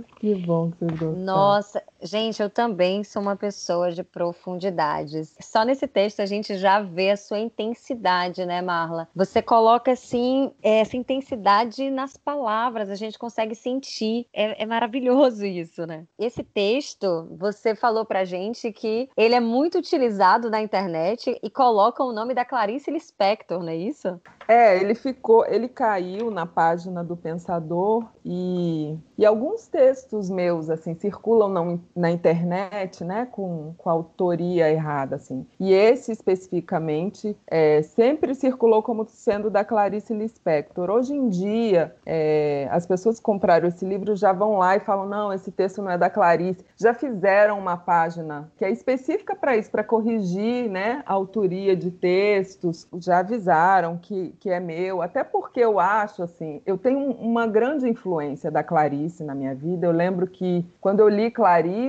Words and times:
que 0.16 0.34
bom 0.34 0.70
que 0.70 0.78
vocês 0.78 0.92
gostaram. 0.92 1.24
Nossa, 1.24 1.82
gente, 2.06 2.42
eu 2.42 2.48
também 2.48 3.04
sou 3.04 3.20
uma 3.20 3.36
pessoa 3.36 3.90
de 3.90 4.02
profundidades. 4.02 5.34
Só 5.40 5.64
nesse 5.64 5.86
texto 5.86 6.20
a 6.20 6.26
gente 6.26 6.56
já 6.56 6.80
vê 6.80 7.10
a 7.10 7.16
sua 7.16 7.38
intensidade, 7.38 8.46
né, 8.46 8.62
Marla? 8.62 9.08
Você 9.14 9.42
coloca, 9.42 9.92
assim, 9.92 10.52
essa 10.62 10.96
intensidade 10.96 11.90
nas 11.90 12.16
palavras, 12.16 12.88
a 12.88 12.94
gente 12.94 13.18
consegue 13.18 13.54
sentir. 13.54 14.26
É, 14.32 14.62
é 14.62 14.66
maravilhoso 14.66 15.44
isso, 15.46 15.86
né? 15.86 16.04
Esse 16.18 16.42
texto, 16.42 17.28
você 17.38 17.74
falou 17.74 18.04
pra 18.04 18.24
gente 18.24 18.72
que 18.72 19.08
ele 19.16 19.34
é 19.34 19.40
muito 19.40 19.78
utilizado 19.78 20.48
na 20.48 20.62
internet 20.62 21.38
e 21.42 21.50
coloca 21.50 22.02
o 22.02 22.12
nome 22.12 22.32
da 22.32 22.44
Clarice 22.44 22.90
Lispector, 22.90 23.60
não 23.60 23.70
é 23.70 23.76
isso? 23.76 24.20
É, 24.48 24.78
ele 24.78 24.94
ficou, 24.94 25.44
ele 25.46 25.68
caiu 25.68 26.30
na 26.30 26.46
página 26.46 27.02
do 27.02 27.16
Pensador 27.16 28.06
e, 28.24 28.96
e 29.18 29.26
alguns 29.26 29.66
textos 29.66 30.30
meus 30.30 30.70
assim 30.70 30.94
circulam 30.94 31.48
não 31.48 31.80
na 31.96 32.10
internet, 32.10 33.02
né, 33.02 33.26
com, 33.30 33.74
com 33.78 33.88
autoria 33.88 34.70
errada, 34.70 35.16
assim. 35.16 35.46
E 35.58 35.72
esse 35.72 36.12
especificamente 36.12 37.34
é, 37.46 37.80
sempre 37.82 38.34
circulou 38.34 38.82
como 38.82 39.06
sendo 39.08 39.48
da 39.48 39.64
Clarice 39.64 40.12
Lispector. 40.12 40.90
Hoje 40.90 41.14
em 41.14 41.28
dia, 41.28 41.94
é, 42.04 42.68
as 42.70 42.86
pessoas 42.86 43.18
que 43.18 43.24
compraram 43.24 43.66
esse 43.66 43.84
livro 43.84 44.14
já 44.14 44.32
vão 44.32 44.58
lá 44.58 44.76
e 44.76 44.80
falam: 44.80 45.08
não, 45.08 45.32
esse 45.32 45.50
texto 45.50 45.80
não 45.80 45.90
é 45.90 45.96
da 45.96 46.10
Clarice. 46.10 46.64
Já 46.76 46.92
fizeram 46.92 47.58
uma 47.58 47.76
página 47.76 48.50
que 48.56 48.64
é 48.64 48.70
específica 48.70 49.34
para 49.34 49.56
isso, 49.56 49.70
para 49.70 49.82
corrigir, 49.82 50.68
né, 50.68 51.02
a 51.06 51.14
autoria 51.14 51.74
de 51.74 51.90
textos. 51.90 52.86
Já 52.98 53.20
avisaram 53.20 53.96
que, 53.96 54.34
que 54.38 54.50
é 54.50 54.60
meu, 54.60 55.00
até 55.00 55.24
porque 55.24 55.60
eu 55.60 55.80
acho 55.80 56.22
assim, 56.22 56.60
eu 56.66 56.76
tenho 56.76 56.98
uma 57.12 57.46
grande 57.46 57.88
influência 57.88 58.50
da 58.50 58.62
Clarice 58.62 59.24
na 59.24 59.34
minha 59.34 59.54
vida. 59.54 59.86
Eu 59.86 59.92
lembro 59.92 60.26
que 60.26 60.66
quando 60.80 61.00
eu 61.00 61.08
li 61.08 61.30
Clarice, 61.30 61.85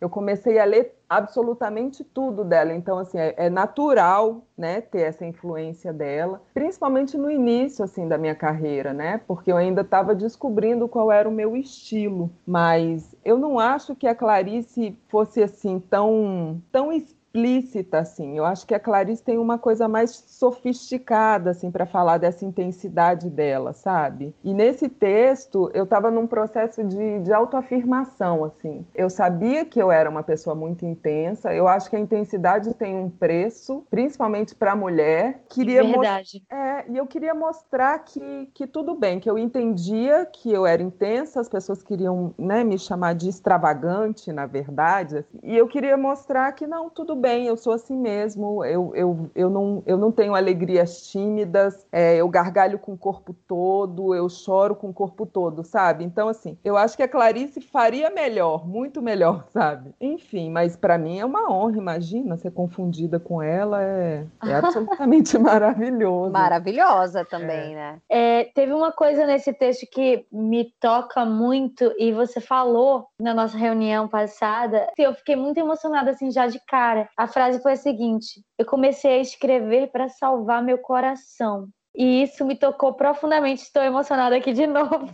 eu 0.00 0.08
comecei 0.08 0.58
a 0.58 0.64
ler 0.64 0.96
absolutamente 1.08 2.02
tudo 2.02 2.44
dela. 2.44 2.74
Então, 2.74 2.98
assim, 2.98 3.18
é, 3.18 3.34
é, 3.36 3.50
natural, 3.50 4.42
né, 4.56 4.80
ter 4.80 5.02
essa 5.02 5.24
influência 5.24 5.92
dela, 5.92 6.42
principalmente 6.52 7.16
no 7.16 7.30
início, 7.30 7.84
assim, 7.84 8.08
da 8.08 8.18
minha 8.18 8.34
carreira, 8.34 8.92
né, 8.92 9.20
porque 9.26 9.52
eu 9.52 9.56
ainda 9.56 9.82
estava 9.82 10.14
descobrindo 10.14 10.88
qual 10.88 11.12
era 11.12 11.28
o 11.28 11.32
meu 11.32 11.56
estilo. 11.56 12.30
Mas 12.46 13.14
eu 13.24 13.38
não 13.38 13.58
acho 13.58 13.94
que 13.94 14.06
a 14.06 14.14
Clarice 14.14 14.98
fosse, 15.08 15.42
assim, 15.42 15.78
tão, 15.78 16.60
tão 16.72 16.92
explícita, 17.36 17.98
assim. 17.98 18.38
Eu 18.38 18.44
acho 18.44 18.66
que 18.66 18.74
a 18.74 18.80
Clarice 18.80 19.22
tem 19.22 19.38
uma 19.38 19.58
coisa 19.58 19.86
mais 19.86 20.10
sofisticada, 20.10 21.50
assim, 21.50 21.70
para 21.70 21.84
falar 21.84 22.18
dessa 22.18 22.44
intensidade 22.44 23.28
dela, 23.28 23.72
sabe? 23.72 24.34
E 24.42 24.54
nesse 24.54 24.88
texto, 24.88 25.70
eu 25.74 25.84
estava 25.84 26.10
num 26.10 26.26
processo 26.26 26.82
de, 26.82 27.20
de 27.20 27.32
autoafirmação, 27.32 28.44
assim. 28.44 28.86
Eu 28.94 29.10
sabia 29.10 29.64
que 29.64 29.80
eu 29.80 29.92
era 29.92 30.08
uma 30.08 30.22
pessoa 30.22 30.56
muito 30.56 30.86
intensa. 30.86 31.52
Eu 31.52 31.68
acho 31.68 31.90
que 31.90 31.96
a 31.96 32.00
intensidade 32.00 32.72
tem 32.74 32.96
um 32.96 33.10
preço, 33.10 33.84
principalmente 33.90 34.54
para 34.54 34.72
a 34.72 34.76
mulher. 34.76 35.42
Queria 35.50 35.82
Verdade. 35.82 36.42
É, 36.50 36.90
e 36.90 36.96
eu 36.96 37.06
queria 37.06 37.34
mostrar 37.34 37.98
que, 38.00 38.48
que 38.54 38.66
tudo 38.66 38.94
bem, 38.94 39.20
que 39.20 39.28
eu 39.28 39.38
entendia 39.38 40.26
que 40.26 40.50
eu 40.50 40.66
era 40.66 40.82
intensa, 40.82 41.40
as 41.40 41.48
pessoas 41.48 41.82
queriam 41.82 42.34
né, 42.38 42.64
me 42.64 42.78
chamar 42.78 43.14
de 43.14 43.28
extravagante, 43.28 44.32
na 44.32 44.46
verdade. 44.46 45.24
E 45.42 45.56
eu 45.56 45.68
queria 45.68 45.96
mostrar 45.96 46.52
que 46.52 46.66
não, 46.66 46.88
tudo 46.88 47.14
bem 47.14 47.25
bem, 47.26 47.48
eu 47.48 47.56
sou 47.56 47.72
assim 47.72 47.96
mesmo, 47.96 48.64
eu, 48.64 48.92
eu, 48.94 49.30
eu, 49.34 49.50
não, 49.50 49.82
eu 49.84 49.98
não 49.98 50.12
tenho 50.12 50.32
alegrias 50.32 51.10
tímidas, 51.10 51.84
é, 51.90 52.14
eu 52.14 52.28
gargalho 52.28 52.78
com 52.78 52.92
o 52.92 52.96
corpo 52.96 53.34
todo, 53.48 54.14
eu 54.14 54.28
choro 54.28 54.76
com 54.76 54.90
o 54.90 54.94
corpo 54.94 55.26
todo, 55.26 55.64
sabe? 55.64 56.04
Então, 56.04 56.28
assim, 56.28 56.56
eu 56.64 56.76
acho 56.76 56.96
que 56.96 57.02
a 57.02 57.08
Clarice 57.08 57.60
faria 57.60 58.10
melhor, 58.10 58.64
muito 58.64 59.02
melhor, 59.02 59.44
sabe? 59.50 59.92
Enfim, 60.00 60.50
mas 60.50 60.76
para 60.76 60.96
mim 60.96 61.18
é 61.18 61.24
uma 61.24 61.50
honra, 61.50 61.76
imagina, 61.78 62.36
ser 62.36 62.52
confundida 62.52 63.18
com 63.18 63.42
ela 63.42 63.82
é, 63.82 64.24
é 64.44 64.54
absolutamente 64.54 65.36
maravilhoso. 65.36 66.30
Maravilhosa 66.30 67.24
também, 67.24 67.72
é. 67.72 67.74
né? 67.74 67.98
É, 68.08 68.44
teve 68.54 68.72
uma 68.72 68.92
coisa 68.92 69.26
nesse 69.26 69.52
texto 69.52 69.84
que 69.90 70.24
me 70.30 70.72
toca 70.80 71.24
muito 71.24 71.92
e 71.98 72.12
você 72.12 72.40
falou 72.40 73.08
na 73.18 73.34
nossa 73.34 73.58
reunião 73.58 74.06
passada, 74.06 74.88
eu 74.96 75.12
fiquei 75.12 75.34
muito 75.34 75.58
emocionada 75.58 76.12
assim 76.12 76.30
já 76.30 76.46
de 76.46 76.60
cara, 76.68 77.08
a 77.16 77.26
frase 77.26 77.62
foi 77.62 77.72
a 77.72 77.76
seguinte: 77.76 78.42
Eu 78.58 78.66
comecei 78.66 79.12
a 79.12 79.20
escrever 79.20 79.90
para 79.90 80.08
salvar 80.08 80.62
meu 80.62 80.78
coração. 80.78 81.68
E 81.94 82.22
isso 82.22 82.44
me 82.44 82.54
tocou 82.54 82.92
profundamente. 82.92 83.62
Estou 83.62 83.82
emocionada 83.82 84.36
aqui 84.36 84.52
de 84.52 84.66
novo. 84.68 85.08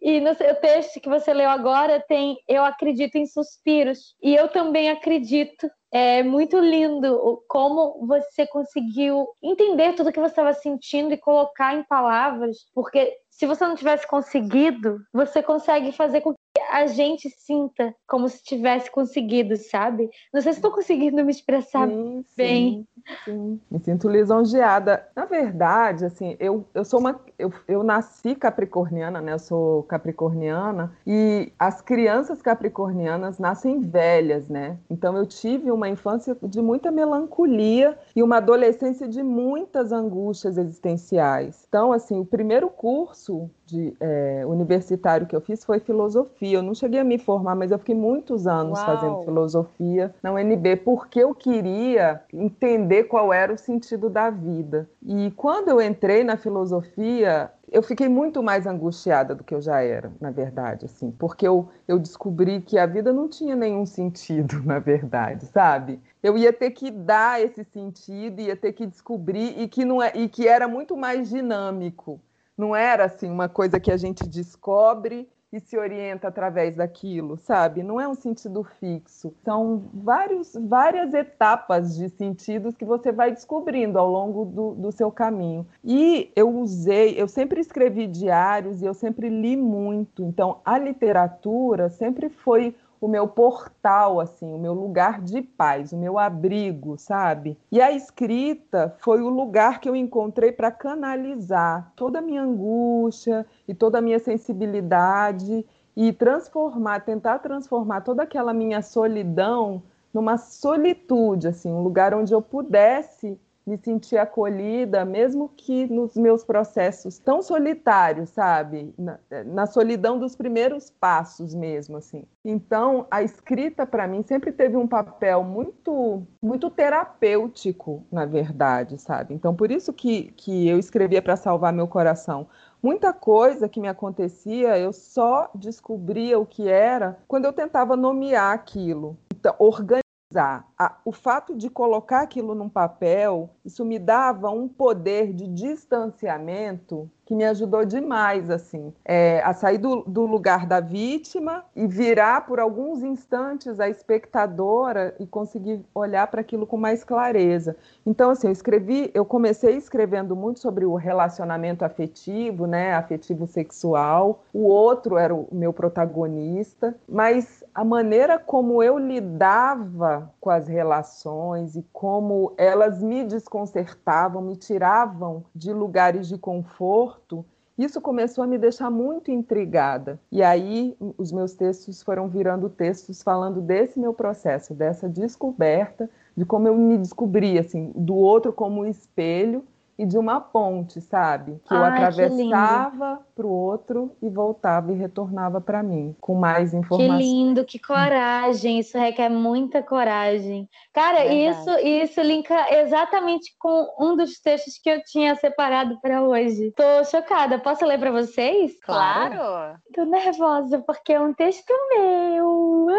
E 0.00 0.18
no 0.18 0.34
seu 0.34 0.54
texto 0.56 0.98
que 0.98 1.08
você 1.08 1.34
leu 1.34 1.50
agora 1.50 2.02
tem 2.08 2.38
Eu 2.48 2.64
acredito 2.64 3.16
em 3.16 3.26
suspiros. 3.26 4.14
E 4.22 4.34
eu 4.34 4.48
também 4.48 4.88
acredito. 4.88 5.70
É 5.92 6.22
muito 6.22 6.58
lindo 6.58 7.44
como 7.48 8.04
você 8.06 8.46
conseguiu 8.46 9.28
entender 9.42 9.92
tudo 9.92 10.10
que 10.10 10.18
você 10.18 10.32
estava 10.32 10.52
sentindo 10.52 11.14
e 11.14 11.18
colocar 11.18 11.72
em 11.72 11.84
palavras, 11.84 12.56
porque 12.74 13.16
se 13.30 13.46
você 13.46 13.64
não 13.64 13.76
tivesse 13.76 14.04
conseguido, 14.04 14.98
você 15.12 15.40
consegue 15.40 15.92
fazer 15.92 16.20
com 16.20 16.34
a 16.74 16.88
gente 16.88 17.30
sinta 17.30 17.94
como 18.04 18.28
se 18.28 18.42
tivesse 18.42 18.90
conseguido, 18.90 19.56
sabe? 19.56 20.10
Não 20.32 20.42
sei 20.42 20.52
se 20.52 20.58
estou 20.58 20.72
conseguindo 20.72 21.24
me 21.24 21.30
expressar 21.30 21.86
sim, 21.86 22.24
bem. 22.36 22.88
Sim, 23.04 23.14
sim. 23.24 23.60
Me 23.70 23.78
sinto 23.78 24.08
lisonjeada. 24.08 25.06
Na 25.14 25.24
verdade, 25.24 26.04
assim, 26.04 26.36
eu, 26.40 26.66
eu 26.74 26.84
sou 26.84 26.98
uma. 26.98 27.20
Eu, 27.38 27.52
eu 27.66 27.82
nasci 27.82 28.34
capricorniana, 28.34 29.20
né? 29.20 29.32
Eu 29.32 29.38
sou 29.38 29.82
capricorniana, 29.84 30.92
e 31.06 31.52
as 31.58 31.80
crianças 31.80 32.40
capricornianas 32.40 33.38
nascem 33.38 33.80
velhas, 33.80 34.48
né? 34.48 34.78
Então 34.90 35.16
eu 35.16 35.26
tive 35.26 35.70
uma 35.70 35.88
infância 35.88 36.36
de 36.42 36.60
muita 36.60 36.90
melancolia 36.90 37.98
e 38.14 38.22
uma 38.22 38.36
adolescência 38.36 39.08
de 39.08 39.22
muitas 39.22 39.92
angústias 39.92 40.56
existenciais. 40.56 41.64
Então, 41.68 41.92
assim, 41.92 42.18
o 42.18 42.24
primeiro 42.24 42.68
curso 42.68 43.50
de, 43.66 43.94
é, 43.98 44.44
universitário 44.46 45.26
que 45.26 45.34
eu 45.34 45.40
fiz 45.40 45.64
foi 45.64 45.80
filosofia. 45.80 46.58
Eu 46.58 46.62
não 46.62 46.74
cheguei 46.74 47.00
a 47.00 47.04
me 47.04 47.18
formar, 47.18 47.54
mas 47.54 47.70
eu 47.70 47.78
fiquei 47.78 47.94
muitos 47.94 48.46
anos 48.46 48.78
Uau. 48.78 48.86
fazendo 48.86 49.22
filosofia 49.24 50.14
na 50.22 50.32
UNB 50.32 50.76
porque 50.76 51.20
eu 51.20 51.34
queria 51.34 52.22
entender 52.32 53.04
qual 53.04 53.32
era 53.32 53.52
o 53.52 53.58
sentido 53.58 54.08
da 54.10 54.30
vida. 54.30 54.88
E 55.02 55.30
quando 55.32 55.68
eu 55.68 55.80
entrei 55.80 56.24
na 56.24 56.36
filosofia, 56.36 57.23
eu 57.70 57.82
fiquei 57.82 58.08
muito 58.08 58.42
mais 58.42 58.66
angustiada 58.66 59.34
do 59.34 59.42
que 59.42 59.54
eu 59.54 59.60
já 59.60 59.80
era, 59.80 60.12
na 60.20 60.30
verdade, 60.30 60.86
assim, 60.86 61.10
porque 61.10 61.46
eu, 61.46 61.68
eu 61.88 61.98
descobri 61.98 62.60
que 62.60 62.78
a 62.78 62.86
vida 62.86 63.12
não 63.12 63.28
tinha 63.28 63.56
nenhum 63.56 63.84
sentido, 63.84 64.62
na 64.64 64.78
verdade, 64.78 65.46
sabe? 65.46 66.00
Eu 66.22 66.38
ia 66.38 66.52
ter 66.52 66.70
que 66.70 66.90
dar 66.90 67.42
esse 67.42 67.64
sentido, 67.64 68.40
ia 68.40 68.56
ter 68.56 68.72
que 68.72 68.86
descobrir 68.86 69.60
e 69.60 69.68
que 69.68 69.84
não 69.84 70.02
é, 70.02 70.12
e 70.14 70.28
que 70.28 70.46
era 70.48 70.68
muito 70.68 70.96
mais 70.96 71.28
dinâmico 71.28 72.20
não 72.56 72.74
era 72.74 73.04
assim 73.04 73.28
uma 73.28 73.48
coisa 73.48 73.80
que 73.80 73.90
a 73.90 73.96
gente 73.96 74.26
descobre 74.28 75.28
e 75.54 75.60
se 75.60 75.78
orienta 75.78 76.26
através 76.26 76.74
daquilo, 76.74 77.36
sabe? 77.36 77.84
Não 77.84 78.00
é 78.00 78.08
um 78.08 78.14
sentido 78.14 78.64
fixo. 78.64 79.32
São 79.44 79.84
vários, 79.94 80.52
várias 80.54 81.14
etapas 81.14 81.94
de 81.96 82.08
sentidos 82.08 82.76
que 82.76 82.84
você 82.84 83.12
vai 83.12 83.30
descobrindo 83.30 83.96
ao 83.96 84.10
longo 84.10 84.44
do, 84.44 84.74
do 84.74 84.90
seu 84.90 85.12
caminho. 85.12 85.64
E 85.84 86.32
eu 86.34 86.50
usei, 86.50 87.14
eu 87.16 87.28
sempre 87.28 87.60
escrevi 87.60 88.08
diários 88.08 88.82
e 88.82 88.84
eu 88.84 88.94
sempre 88.94 89.28
li 89.28 89.56
muito. 89.56 90.24
Então, 90.24 90.60
a 90.64 90.76
literatura 90.76 91.88
sempre 91.88 92.28
foi 92.28 92.74
o 93.04 93.08
meu 93.08 93.28
portal, 93.28 94.18
assim, 94.18 94.50
o 94.54 94.58
meu 94.58 94.72
lugar 94.72 95.20
de 95.20 95.42
paz, 95.42 95.92
o 95.92 95.96
meu 95.96 96.18
abrigo, 96.18 96.96
sabe? 96.96 97.58
E 97.70 97.78
a 97.78 97.92
escrita 97.92 98.96
foi 98.98 99.20
o 99.20 99.28
lugar 99.28 99.78
que 99.78 99.86
eu 99.86 99.94
encontrei 99.94 100.50
para 100.50 100.70
canalizar 100.70 101.92
toda 101.94 102.20
a 102.20 102.22
minha 102.22 102.40
angústia 102.40 103.44
e 103.68 103.74
toda 103.74 103.98
a 103.98 104.00
minha 104.00 104.18
sensibilidade 104.18 105.66
e 105.94 106.14
transformar, 106.14 107.00
tentar 107.00 107.40
transformar 107.40 108.00
toda 108.00 108.22
aquela 108.22 108.54
minha 108.54 108.80
solidão 108.80 109.82
numa 110.12 110.38
solitude, 110.38 111.48
assim, 111.48 111.70
um 111.70 111.82
lugar 111.82 112.14
onde 112.14 112.32
eu 112.32 112.40
pudesse 112.40 113.38
me 113.66 113.78
sentir 113.78 114.18
acolhida, 114.18 115.04
mesmo 115.04 115.50
que 115.56 115.86
nos 115.86 116.14
meus 116.14 116.44
processos 116.44 117.18
tão 117.18 117.42
solitários, 117.42 118.30
sabe? 118.30 118.94
Na, 118.98 119.18
na 119.46 119.66
solidão 119.66 120.18
dos 120.18 120.36
primeiros 120.36 120.90
passos 120.90 121.54
mesmo, 121.54 121.96
assim. 121.96 122.24
Então, 122.44 123.06
a 123.10 123.22
escrita 123.22 123.86
para 123.86 124.06
mim 124.06 124.22
sempre 124.22 124.52
teve 124.52 124.76
um 124.76 124.86
papel 124.86 125.42
muito, 125.42 126.26
muito 126.42 126.68
terapêutico, 126.68 128.04
na 128.12 128.26
verdade, 128.26 128.98
sabe? 128.98 129.34
Então, 129.34 129.54
por 129.54 129.70
isso 129.70 129.92
que, 129.92 130.32
que 130.36 130.68
eu 130.68 130.78
escrevia 130.78 131.22
para 131.22 131.36
salvar 131.36 131.72
meu 131.72 131.88
coração. 131.88 132.46
Muita 132.82 133.14
coisa 133.14 133.66
que 133.66 133.80
me 133.80 133.88
acontecia, 133.88 134.78
eu 134.78 134.92
só 134.92 135.50
descobria 135.54 136.38
o 136.38 136.44
que 136.44 136.68
era 136.68 137.18
quando 137.26 137.46
eu 137.46 137.52
tentava 137.52 137.96
nomear 137.96 138.52
aquilo, 138.52 139.16
então, 139.34 139.54
organizar 139.58 140.66
a, 140.84 140.96
o 141.04 141.12
fato 141.12 141.56
de 141.56 141.70
colocar 141.70 142.20
aquilo 142.20 142.54
num 142.54 142.68
papel, 142.68 143.50
isso 143.64 143.84
me 143.84 143.98
dava 143.98 144.50
um 144.50 144.68
poder 144.68 145.32
de 145.32 145.46
distanciamento 145.46 147.10
que 147.24 147.34
me 147.34 147.44
ajudou 147.44 147.84
demais, 147.84 148.50
assim, 148.50 148.92
é, 149.04 149.40
a 149.42 149.54
sair 149.54 149.78
do, 149.78 150.02
do, 150.02 150.26
lugar 150.26 150.66
da 150.66 150.80
vítima 150.80 151.64
e 151.74 151.86
virar 151.86 152.46
por 152.46 152.60
alguns 152.60 153.02
instantes 153.02 153.80
a 153.80 153.88
espectadora 153.88 155.14
e 155.18 155.26
conseguir 155.26 155.84
olhar 155.94 156.26
para 156.26 156.42
aquilo 156.42 156.66
com 156.66 156.76
mais 156.76 157.02
clareza. 157.02 157.76
Então, 158.04 158.30
assim, 158.30 158.48
eu 158.48 158.52
escrevi, 158.52 159.10
eu 159.14 159.24
comecei 159.24 159.76
escrevendo 159.76 160.36
muito 160.36 160.60
sobre 160.60 160.84
o 160.84 160.94
relacionamento 160.94 161.84
afetivo, 161.84 162.66
né, 162.66 162.94
afetivo 162.94 163.46
sexual. 163.46 164.44
O 164.52 164.64
outro 164.64 165.16
era 165.16 165.34
o 165.34 165.48
meu 165.50 165.72
protagonista, 165.72 166.94
mas 167.08 167.64
a 167.74 167.84
maneira 167.84 168.38
como 168.38 168.82
eu 168.82 168.98
lidava 168.98 170.30
com 170.40 170.50
as 170.50 170.68
relações 170.74 171.76
e 171.76 171.82
como 171.92 172.52
elas 172.58 173.02
me 173.02 173.24
desconcertavam, 173.24 174.42
me 174.42 174.56
tiravam 174.56 175.44
de 175.54 175.72
lugares 175.72 176.28
de 176.28 176.36
conforto 176.36 177.44
Isso 177.76 178.00
começou 178.00 178.44
a 178.44 178.46
me 178.46 178.56
deixar 178.56 178.88
muito 178.88 179.32
intrigada. 179.32 180.20
E 180.30 180.42
aí 180.44 180.96
os 181.18 181.32
meus 181.32 181.54
textos 181.54 182.02
foram 182.02 182.28
virando 182.28 182.68
textos 182.68 183.20
falando 183.20 183.60
desse 183.60 183.98
meu 183.98 184.14
processo, 184.14 184.72
dessa 184.72 185.08
descoberta, 185.08 186.08
de 186.36 186.44
como 186.44 186.68
eu 186.68 186.76
me 186.76 186.96
descobri, 186.96 187.58
assim, 187.58 187.92
do 187.96 188.14
outro 188.14 188.52
como 188.52 188.86
espelho 188.86 189.64
e 189.98 190.04
de 190.04 190.18
uma 190.18 190.40
ponte, 190.40 191.00
sabe? 191.00 191.60
Que 191.66 191.72
eu 191.72 191.78
Ai, 191.78 191.90
atravessava 191.90 193.24
para 193.34 193.46
o 193.46 193.50
outro 193.50 194.16
e 194.20 194.28
voltava 194.28 194.92
e 194.92 194.96
retornava 194.96 195.60
para 195.60 195.82
mim 195.82 196.16
com 196.20 196.34
mais 196.34 196.74
informações. 196.74 197.18
Que 197.18 197.24
lindo, 197.24 197.64
que 197.64 197.78
coragem! 197.78 198.80
Isso 198.80 198.98
requer 198.98 199.28
muita 199.28 199.82
coragem. 199.82 200.68
Cara, 200.92 201.26
isso 201.26 201.70
isso 201.78 202.20
linka 202.20 202.54
exatamente 202.78 203.54
com 203.58 203.94
um 203.98 204.16
dos 204.16 204.40
textos 204.40 204.78
que 204.82 204.90
eu 204.90 205.02
tinha 205.04 205.34
separado 205.36 206.00
para 206.00 206.22
hoje. 206.22 206.72
Tô 206.72 207.04
chocada. 207.04 207.58
Posso 207.58 207.84
ler 207.84 207.98
para 207.98 208.10
vocês? 208.10 208.76
Claro. 208.82 209.78
Tô 209.94 210.04
nervosa 210.04 210.80
porque 210.80 211.12
é 211.12 211.20
um 211.20 211.32
texto 211.32 211.72
meu. 211.90 212.86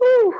uh, 0.00 0.32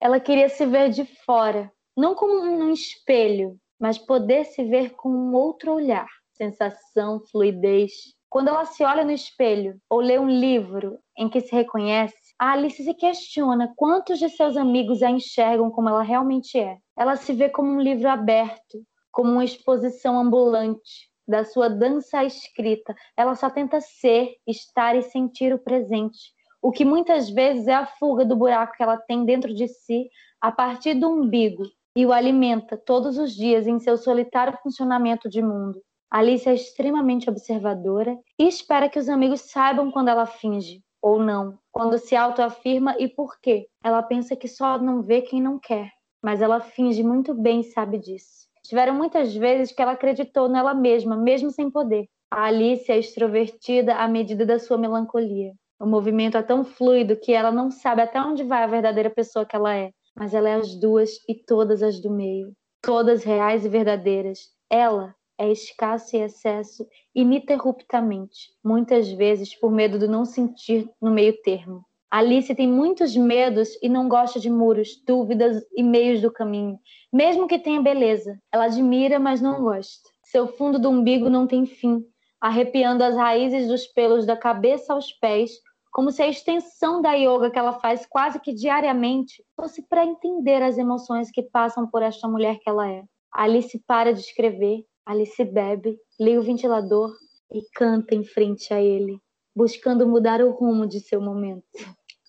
ela 0.00 0.18
queria 0.18 0.48
se 0.48 0.66
ver 0.66 0.90
de 0.90 1.04
fora, 1.24 1.70
não 1.96 2.14
como 2.14 2.42
um 2.42 2.72
espelho 2.72 3.56
mas 3.82 3.98
poder 3.98 4.44
se 4.44 4.62
ver 4.62 4.90
com 4.90 5.08
um 5.08 5.34
outro 5.34 5.72
olhar, 5.72 6.06
sensação, 6.34 7.20
fluidez. 7.32 7.90
Quando 8.30 8.46
ela 8.46 8.64
se 8.64 8.84
olha 8.84 9.04
no 9.04 9.10
espelho 9.10 9.76
ou 9.90 9.98
lê 9.98 10.20
um 10.20 10.28
livro 10.28 11.00
em 11.18 11.28
que 11.28 11.40
se 11.40 11.52
reconhece, 11.52 12.14
a 12.38 12.52
Alice 12.52 12.80
se 12.80 12.94
questiona 12.94 13.72
quantos 13.74 14.20
de 14.20 14.28
seus 14.28 14.56
amigos 14.56 15.02
a 15.02 15.10
enxergam 15.10 15.68
como 15.68 15.88
ela 15.88 16.04
realmente 16.04 16.56
é. 16.60 16.78
Ela 16.96 17.16
se 17.16 17.32
vê 17.32 17.48
como 17.48 17.72
um 17.72 17.80
livro 17.80 18.08
aberto, 18.08 18.84
como 19.10 19.32
uma 19.32 19.44
exposição 19.44 20.16
ambulante 20.16 21.10
da 21.26 21.44
sua 21.44 21.68
dança 21.68 22.22
escrita. 22.22 22.94
Ela 23.16 23.34
só 23.34 23.50
tenta 23.50 23.80
ser, 23.80 24.36
estar 24.46 24.94
e 24.94 25.02
sentir 25.02 25.52
o 25.52 25.58
presente, 25.58 26.32
o 26.62 26.70
que 26.70 26.84
muitas 26.84 27.28
vezes 27.28 27.66
é 27.66 27.74
a 27.74 27.86
fuga 27.86 28.24
do 28.24 28.36
buraco 28.36 28.76
que 28.76 28.82
ela 28.84 28.96
tem 28.96 29.24
dentro 29.24 29.52
de 29.52 29.66
si 29.66 30.08
a 30.40 30.52
partir 30.52 30.94
do 30.94 31.10
umbigo, 31.10 31.64
e 31.96 32.06
o 32.06 32.12
alimenta 32.12 32.76
todos 32.76 33.18
os 33.18 33.34
dias 33.34 33.66
em 33.66 33.78
seu 33.78 33.96
solitário 33.96 34.58
funcionamento 34.62 35.28
de 35.28 35.42
mundo. 35.42 35.80
Alice 36.10 36.48
é 36.48 36.54
extremamente 36.54 37.28
observadora 37.28 38.18
e 38.38 38.46
espera 38.46 38.88
que 38.88 38.98
os 38.98 39.08
amigos 39.08 39.42
saibam 39.42 39.90
quando 39.90 40.08
ela 40.08 40.26
finge, 40.26 40.82
ou 41.00 41.18
não, 41.18 41.58
quando 41.70 41.98
se 41.98 42.14
autoafirma 42.14 42.94
e 42.98 43.08
por 43.08 43.40
quê. 43.40 43.66
Ela 43.82 44.02
pensa 44.02 44.36
que 44.36 44.48
só 44.48 44.78
não 44.78 45.02
vê 45.02 45.22
quem 45.22 45.40
não 45.40 45.58
quer, 45.58 45.90
mas 46.22 46.42
ela 46.42 46.60
finge 46.60 47.02
muito 47.02 47.34
bem 47.34 47.60
e 47.60 47.64
sabe 47.64 47.98
disso. 47.98 48.46
Tiveram 48.62 48.94
muitas 48.94 49.34
vezes 49.34 49.74
que 49.74 49.82
ela 49.82 49.92
acreditou 49.92 50.48
nela 50.48 50.74
mesma, 50.74 51.16
mesmo 51.16 51.50
sem 51.50 51.70
poder. 51.70 52.06
A 52.30 52.44
Alice 52.44 52.90
é 52.90 52.98
extrovertida 52.98 53.96
à 53.96 54.06
medida 54.06 54.46
da 54.46 54.58
sua 54.58 54.78
melancolia. 54.78 55.52
O 55.80 55.86
movimento 55.86 56.36
é 56.36 56.42
tão 56.42 56.64
fluido 56.64 57.16
que 57.16 57.32
ela 57.32 57.50
não 57.50 57.70
sabe 57.70 58.02
até 58.02 58.20
onde 58.20 58.44
vai 58.44 58.62
a 58.62 58.68
verdadeira 58.68 59.10
pessoa 59.10 59.44
que 59.44 59.56
ela 59.56 59.74
é 59.74 59.90
mas 60.16 60.34
ela 60.34 60.48
é 60.48 60.54
as 60.54 60.74
duas 60.74 61.10
e 61.28 61.34
todas 61.34 61.82
as 61.82 62.00
do 62.00 62.10
meio, 62.10 62.52
todas 62.82 63.24
reais 63.24 63.64
e 63.64 63.68
verdadeiras. 63.68 64.50
Ela 64.70 65.14
é 65.38 65.50
escasso 65.50 66.16
e 66.16 66.20
excesso 66.20 66.86
ininterruptamente, 67.14 68.50
muitas 68.64 69.10
vezes 69.10 69.58
por 69.58 69.72
medo 69.72 69.98
de 69.98 70.06
não 70.06 70.24
sentir 70.24 70.88
no 71.00 71.10
meio 71.10 71.34
termo. 71.42 71.84
Alice 72.10 72.54
tem 72.54 72.68
muitos 72.68 73.16
medos 73.16 73.70
e 73.82 73.88
não 73.88 74.06
gosta 74.06 74.38
de 74.38 74.50
muros, 74.50 75.02
dúvidas 75.06 75.64
e 75.74 75.82
meios 75.82 76.20
do 76.20 76.30
caminho, 76.30 76.78
mesmo 77.10 77.48
que 77.48 77.58
tenha 77.58 77.80
beleza. 77.80 78.38
Ela 78.52 78.64
admira, 78.64 79.18
mas 79.18 79.40
não 79.40 79.62
gosta. 79.62 80.10
Seu 80.22 80.46
fundo 80.46 80.78
do 80.78 80.90
umbigo 80.90 81.30
não 81.30 81.46
tem 81.46 81.64
fim, 81.64 82.04
arrepiando 82.38 83.02
as 83.02 83.16
raízes 83.16 83.66
dos 83.66 83.86
pelos 83.86 84.26
da 84.26 84.36
cabeça 84.36 84.92
aos 84.92 85.10
pés, 85.12 85.52
como 85.92 86.10
se 86.10 86.22
a 86.22 86.28
extensão 86.28 87.02
da 87.02 87.12
yoga 87.12 87.50
que 87.50 87.58
ela 87.58 87.74
faz 87.74 88.06
quase 88.06 88.40
que 88.40 88.54
diariamente 88.54 89.44
fosse 89.54 89.82
para 89.82 90.04
entender 90.04 90.62
as 90.62 90.78
emoções 90.78 91.30
que 91.30 91.42
passam 91.42 91.86
por 91.86 92.02
esta 92.02 92.26
mulher 92.26 92.58
que 92.58 92.68
ela 92.68 92.90
é. 92.90 93.04
Alice 93.30 93.78
para 93.86 94.12
de 94.12 94.20
escrever, 94.20 94.84
Alice 95.04 95.44
bebe, 95.44 95.98
liga 96.18 96.40
o 96.40 96.42
ventilador 96.42 97.12
e 97.52 97.60
canta 97.74 98.14
em 98.14 98.24
frente 98.24 98.72
a 98.72 98.80
ele, 98.80 99.20
buscando 99.54 100.08
mudar 100.08 100.40
o 100.40 100.50
rumo 100.50 100.86
de 100.86 100.98
seu 100.98 101.20
momento. 101.20 101.64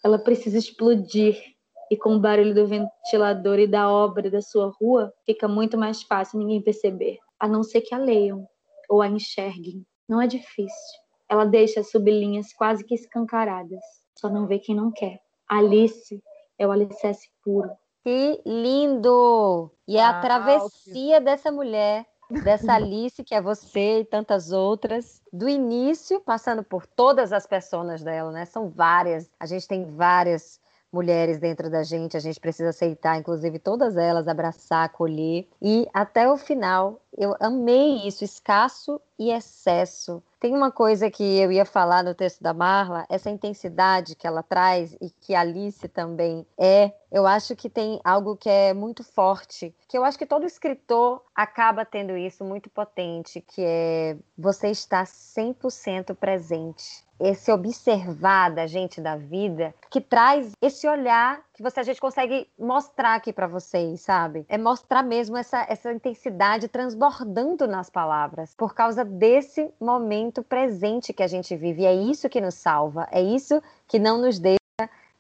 Ela 0.04 0.20
precisa 0.20 0.58
explodir 0.58 1.42
e 1.90 1.96
com 1.96 2.16
o 2.16 2.20
barulho 2.20 2.54
do 2.54 2.68
ventilador 2.68 3.60
e 3.60 3.68
da 3.68 3.90
obra 3.90 4.30
da 4.30 4.42
sua 4.42 4.74
rua, 4.82 5.14
fica 5.26 5.48
muito 5.48 5.78
mais 5.78 6.04
fácil 6.04 6.40
ninguém 6.40 6.62
perceber, 6.62 7.18
a 7.40 7.48
não 7.48 7.64
ser 7.64 7.82
que 7.82 7.96
a 7.96 7.98
leiam 7.98 8.46
ou 8.90 9.02
a 9.02 9.08
enxerguem. 9.08 9.86
Não 10.10 10.22
é 10.22 10.28
difícil. 10.28 11.03
Ela 11.34 11.46
deixa 11.46 11.80
as 11.80 11.90
sublinhas 11.90 12.54
quase 12.54 12.84
que 12.84 12.94
escancaradas. 12.94 13.82
Só 14.16 14.30
não 14.30 14.46
vê 14.46 14.60
quem 14.60 14.76
não 14.76 14.92
quer. 14.92 15.20
Alice 15.50 16.24
é 16.60 16.68
o 16.68 16.72
alicerce 16.72 17.28
puro. 17.44 17.72
Que 18.04 18.40
lindo! 18.46 19.72
E 19.88 19.98
é 19.98 20.04
a 20.04 20.22
travessia 20.22 21.20
dessa 21.20 21.52
mulher, 21.52 22.06
dessa 22.30 22.74
Alice, 22.78 23.24
que 23.24 23.34
é 23.34 23.42
você 23.42 24.02
e 24.02 24.06
tantas 24.06 24.52
outras, 24.52 25.24
do 25.34 25.50
início, 25.50 26.22
passando 26.22 26.64
por 26.64 26.86
todas 26.86 27.34
as 27.34 27.48
personas 27.48 28.04
dela, 28.04 28.32
né? 28.32 28.46
São 28.46 28.70
várias. 28.70 29.28
A 29.40 29.48
gente 29.48 29.68
tem 29.68 29.86
várias 29.86 30.62
mulheres 30.94 31.40
dentro 31.40 31.70
da 31.70 31.84
gente, 31.84 32.16
a 32.16 32.20
gente 32.20 32.40
precisa 32.40 32.70
aceitar, 32.70 33.18
inclusive 33.18 33.58
todas 33.58 33.98
elas, 33.98 34.28
abraçar, 34.28 34.86
acolher. 34.86 35.48
E 35.60 35.88
até 35.92 36.30
o 36.32 36.38
final, 36.38 37.02
eu 37.18 37.36
amei 37.40 38.08
isso, 38.08 38.24
escasso 38.24 39.02
e 39.18 39.32
excesso. 39.32 40.22
Tem 40.40 40.54
uma 40.54 40.72
coisa 40.72 41.10
que 41.10 41.24
eu 41.24 41.52
ia 41.52 41.66
falar 41.66 42.04
no 42.04 42.14
texto 42.14 42.42
da 42.42 42.54
Marla, 42.54 43.06
essa 43.10 43.30
intensidade 43.30 44.16
que 44.16 44.28
ela 44.28 44.44
traz 44.44 44.94
e 45.02 45.10
que 45.10 45.34
a 45.34 45.40
Alice 45.40 45.88
também 45.88 46.46
é, 46.58 46.92
eu 47.12 47.26
acho 47.26 47.56
que 47.56 47.70
tem 47.70 48.00
algo 48.04 48.36
que 48.36 48.50
é 48.50 48.74
muito 48.74 49.04
forte, 49.04 49.74
que 49.88 49.98
eu 49.98 50.04
acho 50.04 50.18
que 50.18 50.26
todo 50.26 50.46
escritor 50.46 51.24
acaba 51.34 51.86
tendo 51.86 52.18
isso 52.18 52.44
muito 52.44 52.70
potente, 52.70 53.40
que 53.40 53.62
é 53.64 54.18
você 54.38 54.70
estar 54.70 55.06
100% 55.06 56.14
presente 56.16 57.04
esse 57.24 57.50
observar 57.52 58.52
da 58.52 58.68
gente 58.68 59.00
da 59.00 59.16
vida 59.16 59.74
que 59.90 60.02
traz 60.02 60.52
esse 60.62 60.86
olhar 60.88 61.42
que 61.54 61.64
você 61.64 61.80
a 61.80 61.84
gente 61.84 62.02
consegue 62.02 62.50
mostrar 62.60 63.16
aqui 63.16 63.32
para 63.32 63.48
vocês, 63.48 64.02
sabe? 64.02 64.46
É 64.50 64.58
mostrar 64.58 65.02
mesmo 65.02 65.38
essa, 65.38 65.66
essa 65.70 65.94
intensidade 65.94 66.68
transbordando 66.68 67.66
nas 67.66 67.90
palavras 67.90 68.54
por 68.56 68.76
causa 68.76 69.06
desse 69.06 69.74
momento 69.80 70.44
presente 70.44 71.14
que 71.14 71.24
a 71.24 71.28
gente 71.28 71.56
vive. 71.56 71.84
E 71.84 71.86
é 71.86 71.96
isso 71.96 72.28
que 72.28 72.42
nos 72.42 72.56
salva, 72.56 73.08
é 73.10 73.22
isso 73.22 73.62
que 73.88 73.98
não 73.98 74.18
nos 74.18 74.38
deixa 74.38 74.60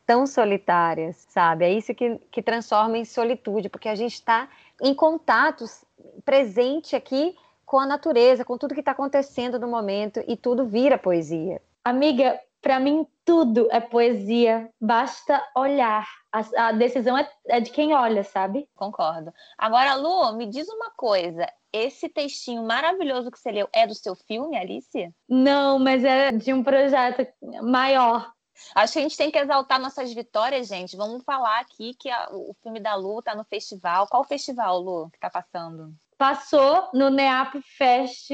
tão 0.05 0.27
solitárias, 0.27 1.25
sabe? 1.29 1.63
É 1.63 1.71
isso 1.71 1.95
que, 1.95 2.19
que 2.29 2.41
transforma 2.41 2.97
em 2.97 3.05
solitude, 3.05 3.69
porque 3.69 3.87
a 3.87 3.95
gente 3.95 4.15
está 4.15 4.49
em 4.81 4.93
contatos 4.93 5.85
presente 6.25 6.97
aqui 6.97 7.37
com 7.65 7.79
a 7.79 7.85
natureza, 7.85 8.43
com 8.43 8.57
tudo 8.57 8.73
que 8.73 8.81
está 8.81 8.91
acontecendo 8.91 9.57
no 9.57 9.69
momento 9.69 10.21
e 10.27 10.35
tudo 10.35 10.65
vira 10.65 10.97
poesia. 10.97 11.61
Amiga, 11.85 12.39
para 12.61 12.79
mim 12.79 13.05
tudo 13.25 13.67
é 13.69 13.81
poesia, 13.81 14.69
basta 14.79 15.45
olhar. 15.55 16.07
A, 16.31 16.67
a 16.67 16.71
decisão 16.71 17.17
é, 17.17 17.29
é, 17.47 17.59
de 17.59 17.69
quem 17.71 17.93
olha, 17.93 18.23
sabe? 18.23 18.67
Concordo. 18.73 19.33
Agora, 19.57 19.95
Lu, 19.95 20.33
me 20.37 20.45
diz 20.47 20.67
uma 20.69 20.91
coisa. 20.91 21.45
Esse 21.71 22.07
textinho 22.07 22.63
maravilhoso 22.63 23.29
que 23.29 23.37
você 23.37 23.51
leu 23.51 23.67
é 23.73 23.85
do 23.85 23.93
seu 23.93 24.15
filme, 24.15 24.57
Alice? 24.57 25.13
Não, 25.27 25.77
mas 25.77 26.03
é 26.05 26.31
de 26.31 26.53
um 26.53 26.63
projeto 26.63 27.27
maior. 27.61 28.31
Acho 28.75 28.93
que 28.93 28.99
a 28.99 29.01
gente 29.01 29.17
tem 29.17 29.31
que 29.31 29.37
exaltar 29.37 29.79
nossas 29.79 30.13
vitórias, 30.13 30.67
gente. 30.67 30.95
Vamos 30.95 31.23
falar 31.23 31.59
aqui 31.59 31.93
que 31.95 32.09
a, 32.09 32.29
o 32.31 32.55
filme 32.61 32.79
da 32.79 32.95
Lu 32.95 33.21
tá 33.21 33.35
no 33.35 33.43
festival. 33.43 34.07
Qual 34.07 34.23
festival, 34.23 34.79
Lu, 34.79 35.09
que 35.09 35.19
tá 35.19 35.29
passando? 35.29 35.93
Passou 36.23 36.87
no 36.93 37.09
NEAP 37.09 37.55
Fest 37.77 38.29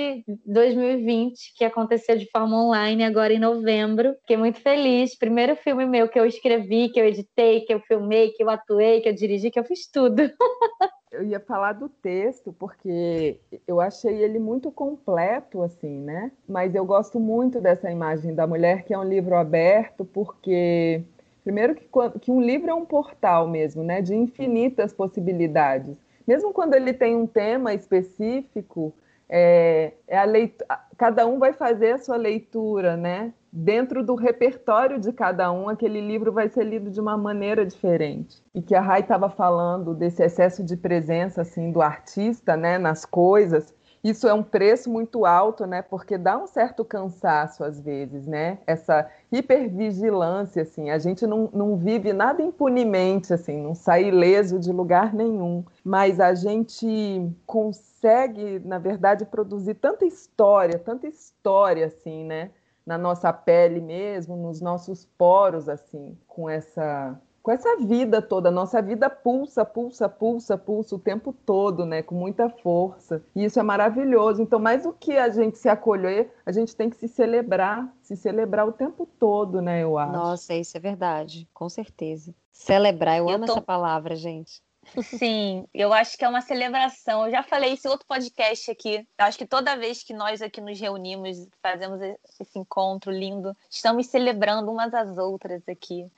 2020, 0.46 1.56
que 1.56 1.66
aconteceu 1.66 2.16
de 2.16 2.30
forma 2.30 2.64
online 2.64 3.04
agora 3.04 3.34
em 3.34 3.40
novembro. 3.40 4.14
Fiquei 4.20 4.38
muito 4.38 4.62
feliz. 4.62 5.18
Primeiro 5.18 5.56
filme 5.56 5.88
meu 5.88 6.08
que 6.08 6.20
eu 6.20 6.24
escrevi, 6.28 6.90
que 6.90 7.02
eu 7.02 7.06
editei, 7.06 7.62
que 7.62 7.74
eu 7.74 7.80
filmei, 7.80 8.30
que 8.30 8.44
eu 8.44 8.50
atuei, 8.52 9.02
que 9.02 9.10
eu 9.10 9.16
dirigi, 9.16 9.50
que 9.50 9.60
eu 9.60 9.64
fiz 9.64 9.88
tudo. 9.92 10.22
eu 11.12 11.24
ia 11.24 11.40
falar 11.40 11.74
do 11.74 11.90
texto 11.90 12.54
porque 12.54 13.40
eu 13.68 13.82
achei 13.82 14.22
ele 14.22 14.38
muito 14.38 14.70
completo 14.70 15.64
assim, 15.64 15.98
né? 16.00 16.32
Mas 16.48 16.76
eu 16.76 16.86
gosto 16.86 17.20
muito 17.20 17.60
dessa 17.60 17.90
imagem 17.90 18.36
da 18.36 18.46
mulher 18.46 18.84
que 18.84 18.94
é 18.94 19.00
um 19.00 19.04
livro 19.04 19.36
aberto 19.36 20.06
porque 20.06 21.02
primeiro 21.44 21.74
que, 21.74 21.90
que 22.22 22.30
um 22.30 22.40
livro 22.40 22.70
é 22.70 22.74
um 22.76 22.86
portal 22.86 23.48
mesmo, 23.48 23.82
né? 23.84 24.00
De 24.00 24.14
infinitas 24.14 24.94
possibilidades 24.94 25.98
mesmo 26.30 26.54
quando 26.54 26.76
ele 26.76 26.94
tem 26.94 27.16
um 27.16 27.26
tema 27.26 27.74
específico, 27.74 28.94
é, 29.28 29.94
é 30.08 30.16
a 30.20 30.80
cada 30.96 31.26
um 31.26 31.40
vai 31.40 31.54
fazer 31.54 31.94
a 31.94 31.98
sua 31.98 32.18
leitura, 32.18 32.96
né? 32.96 33.34
Dentro 33.52 34.04
do 34.04 34.14
repertório 34.14 35.00
de 35.00 35.12
cada 35.12 35.52
um, 35.52 35.68
aquele 35.68 36.00
livro 36.00 36.32
vai 36.32 36.48
ser 36.48 36.66
lido 36.66 36.92
de 36.92 37.02
uma 37.02 37.18
maneira 37.18 37.66
diferente. 37.66 38.44
E 38.54 38.62
que 38.62 38.76
a 38.76 38.82
Rai 38.82 39.00
estava 39.00 39.28
falando 39.28 39.96
desse 39.96 40.22
excesso 40.22 40.64
de 40.64 40.78
presença 40.78 41.42
assim 41.42 41.72
do 41.72 41.82
artista, 41.82 42.56
né, 42.56 42.78
nas 42.78 43.06
coisas. 43.06 43.74
Isso 44.04 44.28
é 44.28 44.34
um 44.34 44.44
preço 44.44 44.90
muito 44.90 45.26
alto, 45.26 45.66
né? 45.66 45.82
Porque 45.82 46.18
dá 46.18 46.38
um 46.38 46.48
certo 46.48 46.86
cansaço 46.86 47.64
às 47.64 47.80
vezes, 47.80 48.26
né? 48.26 48.60
Essa 48.66 49.10
hipervigilância, 49.32 50.62
assim, 50.62 50.90
a 50.90 50.98
gente 50.98 51.28
não, 51.28 51.50
não 51.54 51.76
vive 51.76 52.14
nada 52.14 52.42
impunemente, 52.42 53.34
assim, 53.34 53.62
não 53.62 53.76
sai 53.76 54.06
ileso 54.06 54.58
de 54.58 54.72
lugar 54.72 55.14
nenhum, 55.14 55.66
mas 55.84 56.20
a 56.20 56.34
gente 56.34 57.30
consegue, 57.46 58.60
na 58.60 58.78
verdade, 58.78 59.26
produzir 59.26 59.76
tanta 59.76 60.06
história, 60.06 60.80
tanta 60.80 61.08
história, 61.08 61.88
assim, 61.88 62.24
né? 62.24 62.52
Na 62.86 62.98
nossa 62.98 63.32
pele 63.34 63.82
mesmo, 63.82 64.36
nos 64.36 64.62
nossos 64.62 65.06
poros, 65.18 65.68
assim, 65.68 66.18
com 66.28 66.50
essa 66.50 67.20
com 67.42 67.52
essa 67.52 67.78
vida 67.78 68.22
toda. 68.22 68.52
Nossa 68.52 68.82
vida 68.82 69.10
pulsa, 69.10 69.66
pulsa, 69.66 70.10
pulsa, 70.10 70.58
pulsa 70.58 70.96
o 70.96 71.00
tempo 71.00 71.34
todo, 71.34 71.86
né? 71.86 72.02
Com 72.02 72.16
muita 72.16 72.50
força. 72.50 73.24
E 73.36 73.46
isso 73.46 73.60
é 73.60 73.64
maravilhoso. 73.64 74.42
Então, 74.42 74.60
mais 74.60 74.84
do 74.84 74.94
que 74.94 75.18
a 75.18 75.30
gente 75.30 75.58
se 75.58 75.70
acolher, 75.70 76.32
a 76.46 76.52
gente 76.52 76.76
tem 76.76 76.90
que 76.90 76.96
se 76.96 77.08
celebrar, 77.08 77.92
se 78.02 78.16
celebrar 78.16 78.68
o 78.68 78.72
tempo 78.72 79.08
todo, 79.20 79.62
né? 79.62 79.84
Eu 79.84 79.98
acho. 79.98 80.14
Nossa, 80.14 80.54
isso 80.54 80.76
é 80.78 80.80
verdade, 80.80 81.48
com 81.54 81.70
certeza. 81.70 82.34
Celebrar, 82.52 83.18
eu, 83.18 83.30
eu 83.30 83.36
amo 83.36 83.46
tô... 83.46 83.54
essa 83.54 83.62
palavra, 83.62 84.16
gente. 84.16 84.62
Sim, 85.04 85.68
eu 85.74 85.94
acho 85.94 86.18
que 86.18 86.26
é 86.26 86.30
uma 86.30 86.42
celebração. 86.42 87.26
Eu 87.26 87.32
já 87.32 87.44
falei 87.44 87.74
isso 87.74 87.88
em 87.88 87.92
outro 87.92 88.08
podcast 88.08 88.72
aqui. 88.72 89.08
Eu 89.18 89.26
acho 89.26 89.38
que 89.38 89.46
toda 89.46 89.76
vez 89.76 90.04
que 90.04 90.14
nós 90.14 90.42
aqui 90.42 90.60
nos 90.60 90.80
reunimos, 90.80 91.48
fazemos 91.62 92.02
esse 92.02 92.58
encontro 92.58 93.12
lindo, 93.12 93.56
estamos 93.70 94.08
celebrando 94.08 94.72
umas 94.72 94.94
às 94.94 95.18
outras 95.18 95.68
aqui. 95.68 96.10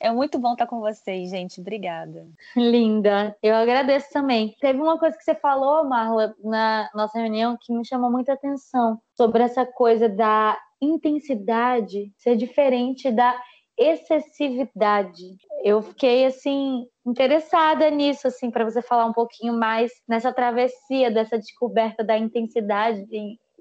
É 0.00 0.10
muito 0.10 0.38
bom 0.38 0.52
estar 0.52 0.66
com 0.66 0.80
vocês, 0.80 1.28
gente. 1.28 1.60
Obrigada. 1.60 2.26
Linda. 2.56 3.36
Eu 3.42 3.54
agradeço 3.54 4.10
também. 4.10 4.56
Teve 4.58 4.80
uma 4.80 4.98
coisa 4.98 5.16
que 5.16 5.22
você 5.22 5.34
falou, 5.34 5.84
Marla, 5.84 6.34
na 6.42 6.88
nossa 6.94 7.18
reunião 7.18 7.58
que 7.60 7.70
me 7.70 7.86
chamou 7.86 8.10
muita 8.10 8.32
atenção 8.32 8.98
sobre 9.14 9.42
essa 9.42 9.66
coisa 9.66 10.08
da 10.08 10.58
intensidade 10.80 12.10
ser 12.16 12.34
diferente 12.34 13.10
da 13.10 13.38
excessividade. 13.76 15.36
Eu 15.62 15.82
fiquei 15.82 16.24
assim 16.24 16.86
interessada 17.06 17.90
nisso, 17.90 18.26
assim, 18.26 18.50
para 18.50 18.64
você 18.64 18.80
falar 18.80 19.04
um 19.04 19.12
pouquinho 19.12 19.52
mais 19.52 19.92
nessa 20.08 20.32
travessia 20.32 21.10
dessa 21.10 21.38
descoberta 21.38 22.02
da 22.02 22.16
intensidade 22.16 23.04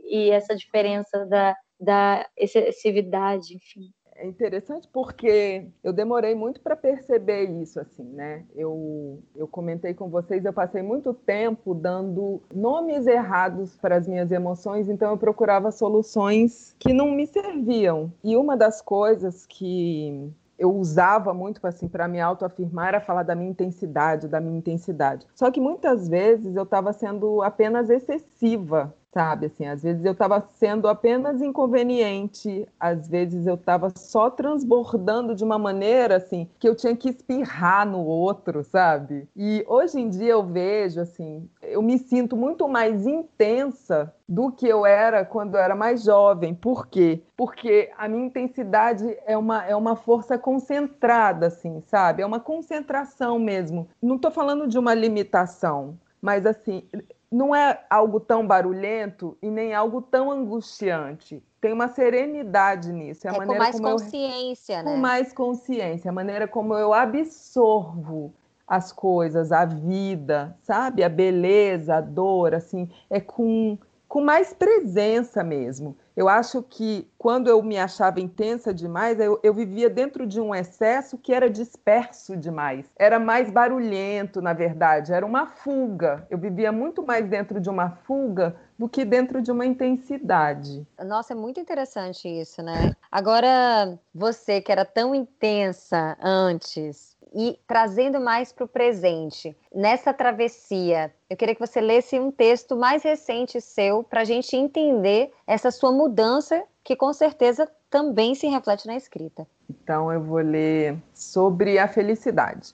e 0.06 0.30
essa 0.30 0.56
diferença 0.56 1.26
da, 1.26 1.56
da 1.80 2.26
excessividade, 2.38 3.56
enfim 3.56 3.92
é 4.20 4.28
interessante 4.28 4.88
porque 4.92 5.66
eu 5.84 5.94
demorei 5.94 6.36
muito 6.36 6.60
para 6.60 6.76
perceber 6.76 7.46
isso, 7.62 7.80
assim, 7.80 8.04
né? 8.04 8.44
Eu, 8.56 9.24
eu 9.36 9.48
comentei 9.48 9.94
com 9.94 10.10
vocês, 10.10 10.44
eu 10.44 10.54
passei 10.54 10.82
muito 10.82 11.14
tempo 11.14 11.74
dando 11.74 12.42
nomes 12.54 13.08
errados 13.08 13.78
para 13.78 13.96
as 13.96 14.08
minhas 14.08 14.32
emoções, 14.32 14.90
então 14.90 15.12
eu 15.12 15.18
procurava 15.18 15.72
soluções 15.72 16.76
que 16.78 16.94
não 16.94 17.12
me 17.12 17.26
serviam. 17.26 18.12
E 18.24 18.36
uma 18.36 18.58
das 18.58 18.82
coisas 18.82 19.46
que 19.46 20.32
eu 20.58 20.76
usava 20.76 21.34
muito 21.34 21.66
assim 21.66 21.88
para 21.88 22.08
me 22.08 22.20
autoafirmar 22.20 22.90
era 22.90 23.00
falar 23.00 23.24
da 23.24 23.34
minha 23.34 23.50
intensidade, 23.50 24.28
da 24.28 24.42
minha 24.42 24.58
intensidade. 24.58 25.26
Só 25.34 25.50
que 25.50 25.62
muitas 25.62 26.10
vezes 26.10 26.56
eu 26.56 26.64
estava 26.64 26.92
sendo 26.92 27.42
apenas 27.42 27.90
excessiva 27.90 28.94
sabe? 29.12 29.48
Assim, 29.48 29.66
às 29.66 29.84
vezes 29.84 30.06
eu 30.06 30.12
estava 30.12 30.48
sendo 30.56 30.88
apenas 30.88 31.42
inconveniente, 31.42 32.68
às 32.80 33.08
vezes 33.08 33.48
eu 33.48 33.56
estava 33.56 33.92
só 33.96 34.30
transbordando 34.30 35.36
de 35.36 35.44
uma 35.44 35.58
maneira 35.58 36.18
assim 36.18 36.48
que 36.60 36.68
eu 36.68 36.76
tinha 36.76 36.96
que 36.96 37.10
espirrar 37.10 37.88
no 37.88 38.06
outro, 38.06 38.64
sabe? 38.64 39.28
E 39.36 39.64
hoje 39.68 40.00
em 40.00 40.10
dia 40.10 40.32
eu 40.32 40.44
vejo 40.44 41.02
assim, 41.02 41.50
eu 41.62 41.82
me 41.82 41.98
sinto 41.98 42.36
muito 42.36 42.68
mais 42.68 43.06
intensa 43.08 44.14
do 44.28 44.52
que 44.52 44.68
eu 44.68 44.86
era 44.86 45.26
quando 45.26 45.56
eu 45.56 45.62
era 45.62 45.76
mais 45.76 46.04
jovem. 46.04 46.54
Por 46.54 46.88
quê? 46.88 47.24
Porque 47.36 47.92
a 47.98 48.08
minha 48.08 48.26
intensidade 48.26 49.18
é 49.26 49.36
uma, 49.36 49.66
é 49.66 49.76
uma 49.76 49.96
força 49.96 50.38
concentrada, 50.38 51.48
assim, 51.48 51.82
sabe? 51.88 52.22
É 52.22 52.26
uma 52.26 52.40
concentração 52.40 53.40
mesmo. 53.40 53.88
Não 54.02 54.18
estou 54.18 54.30
falando 54.30 54.68
de 54.68 54.78
uma 54.78 54.94
limitação, 54.94 55.98
mas 56.22 56.46
assim, 56.46 56.84
não 57.32 57.56
é 57.56 57.86
algo 57.90 58.20
tão 58.20 58.46
barulhento 58.46 59.38
e 59.42 59.50
nem 59.50 59.74
algo 59.74 60.02
tão 60.02 60.32
angustiante. 60.32 61.44
Tem 61.62 61.72
uma 61.72 61.88
serenidade 61.88 62.92
nisso. 62.92 63.28
É, 63.28 63.32
a 63.32 63.34
é 63.34 63.38
maneira 63.38 63.60
com 63.60 63.64
mais 63.64 63.76
como 63.76 63.92
consciência, 63.92 64.74
eu, 64.80 64.84
né? 64.84 64.92
Com 64.92 64.98
mais 64.98 65.34
consciência, 65.34 66.10
a 66.10 66.14
maneira 66.14 66.48
como 66.48 66.74
eu 66.74 66.94
absorvo 66.94 68.34
as 68.68 68.92
coisas, 68.92 69.52
a 69.52 69.66
vida, 69.66 70.56
sabe? 70.62 71.04
A 71.04 71.10
beleza, 71.10 71.96
a 71.96 72.02
dor, 72.02 72.54
assim, 72.54 72.90
é 73.10 73.20
com, 73.20 73.78
com 74.08 74.22
mais 74.22 74.54
presença 74.54 75.44
mesmo. 75.44 75.98
Eu 76.20 76.28
acho 76.28 76.62
que 76.62 77.10
quando 77.18 77.48
eu 77.48 77.64
me 77.64 77.78
achava 77.78 78.20
intensa 78.20 78.74
demais, 78.74 79.18
eu, 79.22 79.40
eu, 79.42 79.54
vivia 79.54 79.90
dentro 79.90 80.28
de 80.28 80.42
um 80.42 80.54
excesso 80.54 81.18
que 81.18 81.34
era 81.34 81.50
disperso 81.50 82.36
demais. 82.36 82.86
Era 82.98 83.18
mais 83.18 83.50
barulhento, 83.50 84.42
na 84.42 84.52
verdade, 84.52 85.14
era 85.14 85.26
uma 85.26 85.46
fuga. 85.46 86.28
Eu 86.30 86.38
vivia 86.38 86.74
muito 86.74 87.02
mais 87.02 87.26
dentro 87.26 87.62
de 87.62 87.70
uma 87.70 87.92
fuga 87.92 88.54
do 88.78 88.90
que 88.90 89.06
dentro 89.06 89.42
de 89.42 89.50
uma 89.50 89.66
intensidade. 89.66 90.86
Nossa, 91.06 91.32
é 91.32 91.38
muito 91.38 91.58
interessante 91.58 92.28
isso, 92.28 92.62
né? 92.62 92.92
Agora, 93.10 93.98
você 94.14 94.60
que 94.60 94.74
era 94.74 94.84
tão 94.84 95.16
intensa 95.16 96.18
antes, 96.22 97.16
e 97.34 97.60
trazendo 97.68 98.20
mais 98.20 98.52
para 98.52 98.66
o 98.66 98.68
presente. 98.68 99.56
Nessa 99.74 100.14
travessia, 100.14 101.14
eu 101.30 101.38
queria 101.38 101.56
que 101.56 101.66
você 101.66 101.80
lesse 101.80 102.20
um 102.20 102.32
texto 102.32 102.76
mais 102.76 103.04
recente 103.04 103.62
seu 103.62 104.04
para 104.04 104.22
a 104.22 104.26
gente 104.26 104.56
entender 104.56 105.32
essa 105.46 105.72
sua 105.72 105.92
mudança, 105.92 106.64
que 106.84 106.96
com 106.96 107.14
certeza 107.14 107.70
também 107.90 108.36
se 108.36 108.48
reflete 108.48 108.88
na 108.88 108.96
escrita. 108.96 109.48
Então 109.70 110.12
eu 110.12 110.22
vou 110.22 110.40
ler 110.40 110.98
sobre 111.14 111.78
a 111.78 111.88
felicidade. 111.88 112.74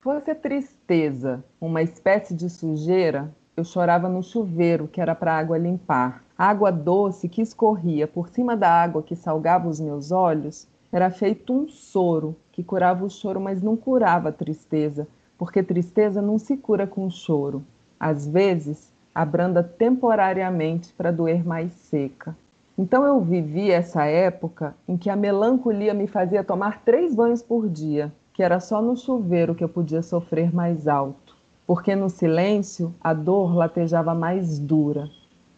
Fosse 0.00 0.34
tristeza, 0.34 1.44
uma 1.60 1.82
espécie 1.82 2.34
de 2.34 2.50
sujeira, 2.50 3.32
eu 3.56 3.64
chorava 3.64 4.08
no 4.08 4.22
chuveiro 4.22 4.88
que 4.88 5.00
era 5.00 5.14
para 5.14 5.34
a 5.34 5.38
água 5.38 5.58
limpar. 5.58 6.24
A 6.36 6.46
água 6.46 6.72
doce 6.72 7.28
que 7.28 7.42
escorria 7.42 8.08
por 8.08 8.28
cima 8.28 8.56
da 8.56 8.68
água 8.68 9.02
que 9.02 9.14
salgava 9.14 9.68
os 9.68 9.78
meus 9.78 10.10
olhos 10.10 10.66
era 10.92 11.10
feito 11.10 11.54
um 11.54 11.66
soro 11.68 12.36
que 12.52 12.62
curava 12.62 13.04
o 13.04 13.10
choro, 13.10 13.40
mas 13.40 13.62
não 13.62 13.76
curava 13.76 14.28
a 14.28 14.32
tristeza, 14.32 15.08
porque 15.38 15.62
tristeza 15.62 16.20
não 16.20 16.38
se 16.38 16.56
cura 16.56 16.86
com 16.86 17.08
choro. 17.08 17.64
Às 17.98 18.28
vezes, 18.28 18.92
abranda 19.14 19.62
temporariamente 19.62 20.92
para 20.92 21.10
doer 21.10 21.46
mais 21.46 21.72
seca. 21.72 22.36
Então 22.76 23.04
eu 23.04 23.20
vivi 23.20 23.70
essa 23.70 24.04
época 24.04 24.74
em 24.88 24.96
que 24.96 25.10
a 25.10 25.16
melancolia 25.16 25.94
me 25.94 26.06
fazia 26.06 26.44
tomar 26.44 26.82
três 26.82 27.14
banhos 27.14 27.42
por 27.42 27.68
dia, 27.68 28.12
que 28.34 28.42
era 28.42 28.60
só 28.60 28.80
no 28.80 28.96
chuveiro 28.96 29.54
que 29.54 29.62
eu 29.62 29.68
podia 29.68 30.02
sofrer 30.02 30.54
mais 30.54 30.88
alto, 30.88 31.36
porque 31.66 31.94
no 31.94 32.08
silêncio 32.08 32.94
a 33.00 33.12
dor 33.12 33.54
latejava 33.54 34.14
mais 34.14 34.58
dura 34.58 35.08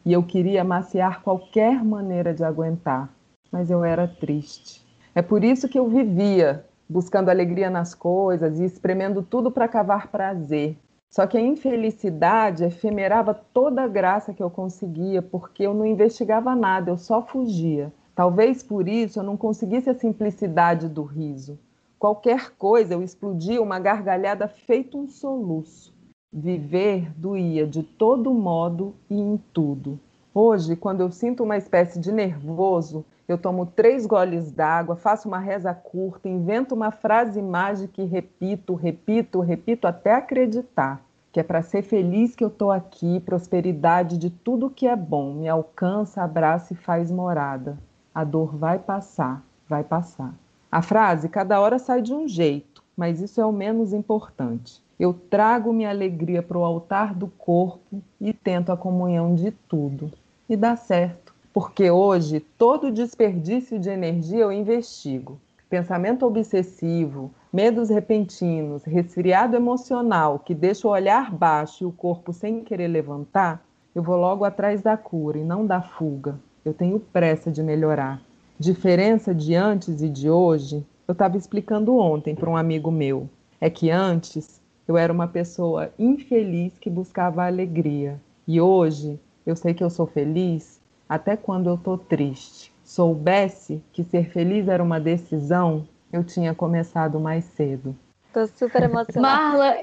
e 0.05 0.13
eu 0.13 0.23
queria 0.23 0.63
maciar 0.63 1.23
qualquer 1.23 1.83
maneira 1.83 2.35
de 2.35 2.45
aguentar, 2.45 3.09
mas 3.51 3.71
eu 3.71 3.83
era 3.83 4.07
triste. 4.07 4.84
É 5.15 5.23
por 5.23 5.45
isso 5.45 5.69
que 5.69 5.79
eu 5.79 5.89
vivia 5.89 6.65
buscando 6.89 7.29
alegria 7.29 7.71
nas 7.71 7.95
coisas 7.95 8.59
e 8.59 8.65
espremendo 8.65 9.23
tudo 9.23 9.51
para 9.51 9.69
cavar 9.69 10.09
prazer. 10.09 10.77
Só 11.09 11.27
que 11.29 11.39
a 11.39 11.41
infelicidade 11.41 12.65
efemerava 12.65 13.33
toda 13.33 13.85
a 13.85 13.89
graça 13.89 14.35
que 14.35 14.43
eu 14.43 14.51
conseguia, 14.51 15.23
porque 15.23 15.63
eu 15.63 15.73
não 15.73 15.87
investigava 15.87 16.57
nada, 16.57 16.91
eu 16.91 16.99
só 16.99 17.23
fugia. 17.23 17.93
Talvez 18.15 18.65
por 18.65 18.89
isso 18.89 19.21
eu 19.21 19.23
não 19.23 19.37
conseguisse 19.37 19.89
a 19.89 19.95
simplicidade 19.95 20.89
do 20.89 21.05
riso. 21.05 21.59
Qualquer 21.99 22.51
coisa 22.59 22.95
eu 22.95 23.03
explodia 23.03 23.63
uma 23.63 23.79
gargalhada 23.79 24.49
feito 24.49 24.99
um 24.99 25.07
soluço. 25.07 25.95
Viver 26.33 27.13
doía 27.17 27.65
de 27.65 27.85
todo 27.85 28.35
modo 28.35 28.93
e 29.09 29.15
em 29.15 29.41
tudo. 29.53 30.01
Hoje, 30.35 30.75
quando 30.75 31.01
eu 31.01 31.13
sinto 31.13 31.45
uma 31.45 31.57
espécie 31.57 32.01
de 32.01 32.11
nervoso, 32.11 33.05
eu 33.29 33.39
tomo 33.39 33.67
três 33.67 34.05
goles 34.05 34.51
d'água, 34.51 34.97
faço 34.97 35.29
uma 35.29 35.39
reza 35.39 35.73
curta, 35.73 36.29
invento 36.29 36.75
uma 36.75 36.91
frase 36.91 37.41
mágica 37.41 38.03
e 38.03 38.05
repito, 38.05 38.75
repito, 38.75 39.39
repito 39.39 39.87
até 39.87 40.13
acreditar 40.13 41.01
que 41.35 41.41
é 41.41 41.43
para 41.43 41.63
ser 41.63 41.83
feliz 41.83 42.37
que 42.37 42.45
eu 42.45 42.49
estou 42.49 42.71
aqui, 42.71 43.19
prosperidade 43.19 44.17
de 44.17 44.31
tudo 44.31 44.71
que 44.71 44.87
é 44.87 44.95
bom, 44.95 45.35
me 45.35 45.49
alcança, 45.49 46.23
abraça 46.23 46.73
e 46.73 46.77
faz 46.77 47.11
morada. 47.11 47.77
A 48.15 48.23
dor 48.23 48.57
vai 48.57 48.79
passar, 48.79 49.43
vai 49.69 49.83
passar. 49.83 50.33
A 50.71 50.81
frase 50.81 51.29
cada 51.29 51.61
hora 51.61 51.77
sai 51.77 52.03
de 52.03 52.15
um 52.15 52.29
jeito, 52.29 52.85
mas 52.97 53.21
isso 53.21 53.41
é 53.41 53.45
o 53.45 53.51
menos 53.51 53.93
importante. 53.93 54.81
Eu 54.97 55.13
trago 55.13 55.73
minha 55.73 55.91
alegria 55.91 56.41
para 56.41 56.57
o 56.57 56.65
altar 56.65 57.13
do 57.13 57.27
corpo 57.27 58.01
e 58.21 58.33
tento 58.33 58.71
a 58.71 58.77
comunhão 58.77 59.35
de 59.35 59.51
tudo. 59.51 60.13
E 60.49 60.57
dá 60.57 60.77
certo 60.77 61.25
porque 61.55 61.89
hoje 61.89 62.41
todo 62.41 62.91
desperdício 62.91 63.79
de 63.79 63.89
energia 63.89 64.41
eu 64.41 64.51
investigo. 64.51 65.39
Pensamento 65.71 66.27
obsessivo, 66.27 67.31
medos 67.53 67.89
repentinos, 67.91 68.83
resfriado 68.83 69.55
emocional 69.55 70.41
que 70.41 70.53
deixa 70.53 70.89
o 70.89 70.91
olhar 70.91 71.33
baixo 71.33 71.85
e 71.85 71.87
o 71.87 71.93
corpo 71.93 72.33
sem 72.33 72.65
querer 72.65 72.89
levantar, 72.89 73.65
Eu 73.95 74.03
vou 74.03 74.17
logo 74.17 74.45
atrás 74.45 74.83
da 74.83 74.97
cura 74.97 75.39
e 75.39 75.45
não 75.45 75.65
da 75.65 75.81
fuga. 75.81 76.35
Eu 76.65 76.75
tenho 76.75 76.99
pressa 76.99 77.49
de 77.49 77.63
melhorar. 77.63 78.21
Diferença 78.59 79.33
de 79.33 79.55
antes 79.55 80.03
e 80.03 80.09
de 80.09 80.29
hoje, 80.29 80.85
eu 81.07 81.13
estava 81.13 81.37
explicando 81.37 81.97
ontem 81.97 82.35
para 82.35 82.51
um 82.51 82.57
amigo 82.57 82.91
meu. 82.91 83.29
É 83.61 83.71
que 83.71 83.93
antes 83.93 84.61
eu 84.89 84.97
era 84.97 85.13
uma 85.13 85.29
pessoa 85.29 85.93
infeliz 85.97 86.77
que 86.77 86.91
buscava 86.91 87.47
alegria. 87.47 88.21
E 88.49 88.61
hoje 88.61 89.21
eu 89.47 89.57
sei 89.57 89.75
que 89.75 89.85
eu 89.85 89.91
sou 89.91 90.07
feliz 90.07 90.81
até 91.09 91.37
quando 91.37 91.69
eu 91.69 91.75
estou 91.75 91.99
triste. 91.99 92.73
Soubesse 92.85 93.83
que 93.93 94.05
ser 94.05 94.31
feliz 94.31 94.69
era 94.69 94.83
uma 94.83 95.01
decisão, 95.01 95.87
eu 96.13 96.23
tinha 96.23 96.55
começado 96.55 97.19
mais 97.19 97.45
cedo. 97.45 97.97
Tô 98.33 98.47
super 98.49 98.83
emocionada. 98.83 99.21
Marla, 99.21 99.77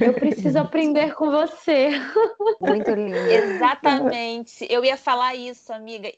eu 0.00 0.14
preciso 0.14 0.58
aprender 0.58 1.14
com 1.14 1.30
você. 1.30 1.90
Muito 2.58 2.90
lindo. 2.90 3.16
Exatamente. 3.16 4.66
Eu 4.70 4.82
ia 4.82 4.96
falar 4.96 5.34
isso, 5.34 5.70
amiga. 5.70 6.10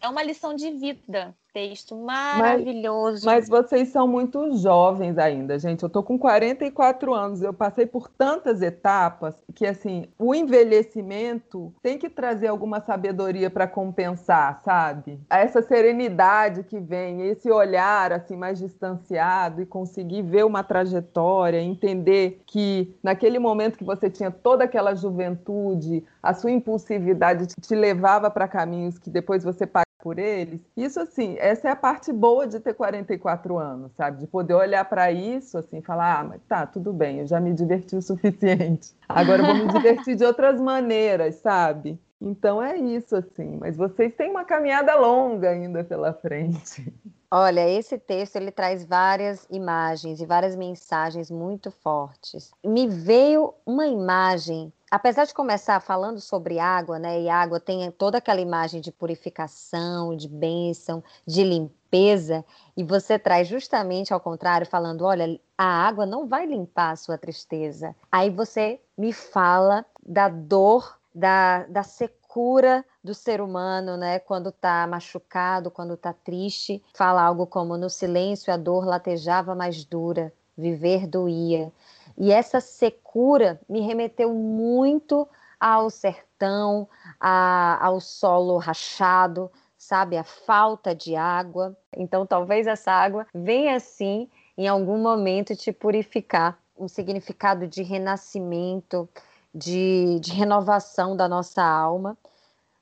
É 0.00 0.08
uma 0.08 0.22
lição 0.22 0.54
de 0.54 0.70
vida 0.70 1.34
texto 1.56 1.96
maravilhoso. 1.96 3.24
Mas, 3.24 3.48
mas, 3.48 3.64
vocês 3.64 3.88
são 3.88 4.06
muito 4.06 4.58
jovens 4.58 5.16
ainda, 5.16 5.58
gente. 5.58 5.82
Eu 5.82 5.88
tô 5.88 6.02
com 6.02 6.18
44 6.18 7.14
anos, 7.14 7.40
eu 7.40 7.54
passei 7.54 7.86
por 7.86 8.10
tantas 8.10 8.60
etapas 8.60 9.34
que 9.54 9.66
assim, 9.66 10.04
o 10.18 10.34
envelhecimento 10.34 11.72
tem 11.82 11.96
que 11.96 12.10
trazer 12.10 12.48
alguma 12.48 12.80
sabedoria 12.80 13.48
para 13.48 13.66
compensar, 13.66 14.60
sabe? 14.62 15.18
Essa 15.30 15.62
serenidade 15.62 16.62
que 16.62 16.78
vem, 16.78 17.22
esse 17.22 17.50
olhar 17.50 18.12
assim 18.12 18.36
mais 18.36 18.58
distanciado 18.58 19.62
e 19.62 19.66
conseguir 19.66 20.20
ver 20.20 20.44
uma 20.44 20.62
trajetória, 20.62 21.58
entender 21.58 22.42
que 22.44 22.94
naquele 23.02 23.38
momento 23.38 23.78
que 23.78 23.84
você 23.84 24.10
tinha 24.10 24.30
toda 24.30 24.64
aquela 24.64 24.94
juventude, 24.94 26.04
a 26.22 26.34
sua 26.34 26.50
impulsividade 26.50 27.46
te 27.46 27.74
levava 27.74 28.30
para 28.30 28.46
caminhos 28.46 28.98
que 28.98 29.08
depois 29.08 29.42
você 29.42 29.66
por 30.06 30.20
eles. 30.20 30.60
Isso, 30.76 31.00
assim, 31.00 31.34
essa 31.36 31.66
é 31.66 31.70
a 31.72 31.74
parte 31.74 32.12
boa 32.12 32.46
de 32.46 32.60
ter 32.60 32.74
44 32.74 33.58
anos, 33.58 33.90
sabe? 33.96 34.20
De 34.20 34.26
poder 34.28 34.54
olhar 34.54 34.84
para 34.84 35.10
isso, 35.10 35.58
assim, 35.58 35.82
falar: 35.82 36.20
ah, 36.20 36.22
mas 36.22 36.40
tá, 36.46 36.64
tudo 36.64 36.92
bem, 36.92 37.18
eu 37.18 37.26
já 37.26 37.40
me 37.40 37.52
diverti 37.52 37.96
o 37.96 38.00
suficiente. 38.02 38.94
Agora 39.08 39.42
eu 39.42 39.46
vou 39.46 39.66
me 39.66 39.72
divertir 39.72 40.14
de 40.14 40.24
outras 40.24 40.60
maneiras, 40.60 41.34
sabe? 41.36 41.98
Então 42.20 42.62
é 42.62 42.76
isso, 42.76 43.16
assim. 43.16 43.56
Mas 43.56 43.76
vocês 43.76 44.14
têm 44.14 44.30
uma 44.30 44.44
caminhada 44.44 44.94
longa 44.94 45.50
ainda 45.50 45.82
pela 45.82 46.12
frente. 46.12 46.94
Olha, 47.28 47.68
esse 47.68 47.98
texto 47.98 48.36
ele 48.36 48.52
traz 48.52 48.84
várias 48.84 49.44
imagens 49.50 50.20
e 50.20 50.24
várias 50.24 50.54
mensagens 50.54 51.32
muito 51.32 51.72
fortes. 51.72 52.52
Me 52.64 52.86
veio 52.86 53.52
uma 53.66 53.88
imagem 53.88 54.72
apesar 54.90 55.24
de 55.24 55.34
começar 55.34 55.80
falando 55.80 56.20
sobre 56.20 56.58
água, 56.58 56.98
né, 56.98 57.20
e 57.20 57.28
água 57.28 57.58
tem 57.58 57.90
toda 57.90 58.18
aquela 58.18 58.40
imagem 58.40 58.80
de 58.80 58.92
purificação, 58.92 60.16
de 60.16 60.28
bênção, 60.28 61.02
de 61.26 61.42
limpeza, 61.42 62.44
e 62.76 62.84
você 62.84 63.18
traz 63.18 63.48
justamente 63.48 64.12
ao 64.12 64.20
contrário, 64.20 64.66
falando: 64.66 65.04
olha, 65.04 65.40
a 65.56 65.64
água 65.64 66.06
não 66.06 66.26
vai 66.26 66.46
limpar 66.46 66.90
a 66.92 66.96
sua 66.96 67.18
tristeza. 67.18 67.94
Aí 68.10 68.30
você 68.30 68.80
me 68.96 69.12
fala 69.12 69.84
da 70.04 70.28
dor, 70.28 70.98
da, 71.14 71.64
da 71.64 71.82
secura 71.82 72.84
do 73.02 73.14
ser 73.14 73.40
humano, 73.40 73.96
né, 73.96 74.18
quando 74.18 74.50
está 74.50 74.86
machucado, 74.86 75.70
quando 75.70 75.94
está 75.94 76.12
triste. 76.12 76.82
Fala 76.94 77.22
algo 77.22 77.46
como: 77.46 77.76
no 77.76 77.88
silêncio 77.88 78.52
a 78.52 78.56
dor 78.56 78.84
latejava 78.84 79.54
mais 79.54 79.84
dura, 79.84 80.32
viver 80.56 81.06
doía. 81.06 81.72
E 82.16 82.32
essa 82.32 82.60
secura 82.60 83.60
me 83.68 83.80
remeteu 83.80 84.32
muito 84.32 85.28
ao 85.60 85.90
sertão, 85.90 86.88
a, 87.20 87.84
ao 87.84 88.00
solo 88.00 88.58
rachado, 88.58 89.50
sabe, 89.76 90.16
a 90.16 90.24
falta 90.24 90.94
de 90.94 91.14
água. 91.16 91.76
Então, 91.96 92.26
talvez 92.26 92.66
essa 92.66 92.92
água 92.92 93.26
venha 93.34 93.76
assim, 93.76 94.28
em 94.56 94.66
algum 94.66 94.98
momento, 94.98 95.54
te 95.54 95.72
purificar. 95.72 96.58
Um 96.78 96.88
significado 96.88 97.66
de 97.66 97.82
renascimento, 97.82 99.08
de, 99.54 100.20
de 100.20 100.32
renovação 100.32 101.16
da 101.16 101.26
nossa 101.26 101.62
alma. 101.62 102.18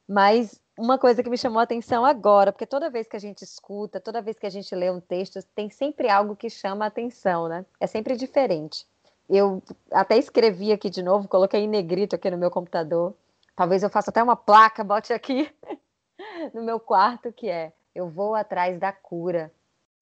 Mas 0.09 0.61
uma 0.77 0.99
coisa 0.99 1.23
que 1.23 1.31
me 1.31 1.39
chamou 1.39 1.61
a 1.61 1.63
atenção 1.63 2.05
agora, 2.05 2.53
porque 2.53 2.67
toda 2.67 2.91
vez 2.91 3.07
que 3.07 3.17
a 3.17 3.21
gente 3.21 3.43
escuta, 3.43 4.01
toda 4.01 4.21
vez 4.21 4.39
que 4.39 4.47
a 4.47 4.51
gente 4.51 4.75
lê 4.75 4.91
um 4.91 5.01
texto, 5.01 5.41
tem 5.55 5.71
sempre 5.71 6.09
algo 6.09 6.35
que 6.35 6.51
chama 6.51 6.85
a 6.85 6.89
atenção, 6.89 7.49
né? 7.49 7.65
É 7.79 7.87
sempre 7.87 8.17
diferente. 8.17 8.85
Eu 9.29 9.63
até 9.91 10.19
escrevi 10.19 10.73
aqui 10.73 10.91
de 10.91 11.03
novo, 11.03 11.29
coloquei 11.29 11.61
em 11.61 11.69
negrito 11.69 12.15
aqui 12.15 12.31
no 12.31 12.39
meu 12.39 12.51
computador. 12.51 13.15
Talvez 13.57 13.83
eu 13.83 13.91
faça 13.91 14.11
até 14.11 14.23
uma 14.23 14.37
placa, 14.37 14.85
bote 14.85 15.13
aqui 15.13 15.51
no 16.53 16.63
meu 16.63 16.79
quarto, 16.79 17.33
que 17.33 17.49
é 17.49 17.73
eu 17.95 18.09
vou 18.09 18.35
atrás 18.35 18.79
da 18.79 18.93
cura. 18.93 19.53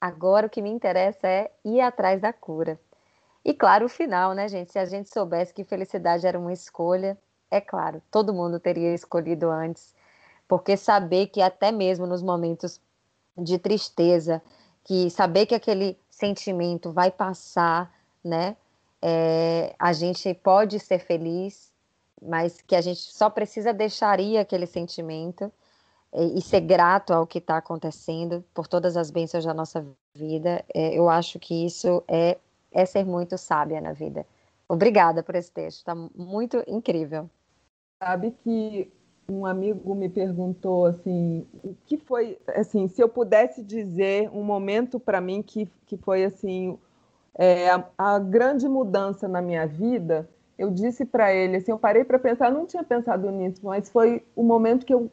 Agora 0.00 0.46
o 0.46 0.50
que 0.50 0.62
me 0.62 0.70
interessa 0.70 1.28
é 1.28 1.52
ir 1.64 1.80
atrás 1.80 2.20
da 2.20 2.32
cura. 2.32 2.80
E 3.44 3.52
claro, 3.52 3.86
o 3.86 3.88
final, 3.88 4.34
né, 4.34 4.48
gente? 4.48 4.72
Se 4.72 4.78
a 4.78 4.84
gente 4.84 5.12
soubesse 5.12 5.52
que 5.52 5.64
felicidade 5.64 6.26
era 6.26 6.38
uma 6.38 6.52
escolha, 6.52 7.18
é 7.50 7.60
claro, 7.60 8.02
todo 8.10 8.32
mundo 8.32 8.58
teria 8.58 8.94
escolhido 8.94 9.50
antes. 9.50 9.94
Porque 10.48 10.76
saber 10.76 11.26
que 11.28 11.42
até 11.42 11.70
mesmo 11.70 12.06
nos 12.06 12.22
momentos 12.22 12.80
de 13.36 13.58
tristeza, 13.58 14.42
que 14.84 15.10
saber 15.10 15.46
que 15.46 15.54
aquele 15.54 15.98
sentimento 16.10 16.92
vai 16.92 17.10
passar, 17.10 17.92
né? 18.24 18.56
É, 19.02 19.74
a 19.78 19.92
gente 19.92 20.32
pode 20.32 20.78
ser 20.78 21.00
feliz, 21.00 21.72
mas 22.22 22.62
que 22.62 22.76
a 22.76 22.80
gente 22.80 23.00
só 23.00 23.28
precisa 23.28 23.72
deixar 23.74 24.20
ir 24.20 24.38
aquele 24.38 24.66
sentimento 24.66 25.50
e, 26.14 26.38
e 26.38 26.40
ser 26.40 26.60
grato 26.60 27.12
ao 27.12 27.26
que 27.26 27.38
está 27.38 27.56
acontecendo 27.56 28.44
por 28.54 28.68
todas 28.68 28.96
as 28.96 29.10
bênçãos 29.10 29.44
da 29.44 29.52
nossa 29.52 29.84
vida. 30.14 30.64
É, 30.72 30.96
eu 30.96 31.08
acho 31.08 31.38
que 31.40 31.66
isso 31.66 32.02
é, 32.06 32.38
é 32.70 32.86
ser 32.86 33.04
muito 33.04 33.36
sábia 33.36 33.80
na 33.80 33.92
vida. 33.92 34.24
Obrigada 34.68 35.22
por 35.22 35.34
esse 35.34 35.50
texto, 35.50 35.78
está 35.78 35.94
muito 35.94 36.62
incrível. 36.66 37.28
Sabe 38.02 38.30
que 38.42 38.90
um 39.28 39.44
amigo 39.46 39.94
me 39.94 40.08
perguntou 40.08 40.86
assim, 40.86 41.46
o 41.62 41.74
que 41.86 41.96
foi, 41.96 42.38
assim, 42.54 42.88
se 42.88 43.02
eu 43.02 43.08
pudesse 43.08 43.62
dizer 43.62 44.30
um 44.30 44.42
momento 44.42 44.98
para 44.98 45.20
mim 45.20 45.42
que, 45.42 45.68
que 45.86 45.96
foi 45.96 46.24
assim 46.24 46.78
é, 47.34 47.70
a, 47.70 47.84
a, 47.96 48.18
grande 48.18 48.68
mudança 48.68 49.26
na 49.26 49.40
minha 49.40 49.66
vida, 49.66 50.28
eu 50.58 50.70
disse 50.70 51.04
para 51.04 51.32
ele, 51.32 51.56
assim, 51.56 51.70
eu 51.70 51.78
parei 51.78 52.04
para 52.04 52.18
pensar, 52.18 52.50
não 52.50 52.66
tinha 52.66 52.84
pensado 52.84 53.30
nisso, 53.30 53.60
mas 53.62 53.90
foi 53.90 54.22
o 54.36 54.42
momento 54.42 54.84
que 54.84 54.92
eu, 54.92 55.10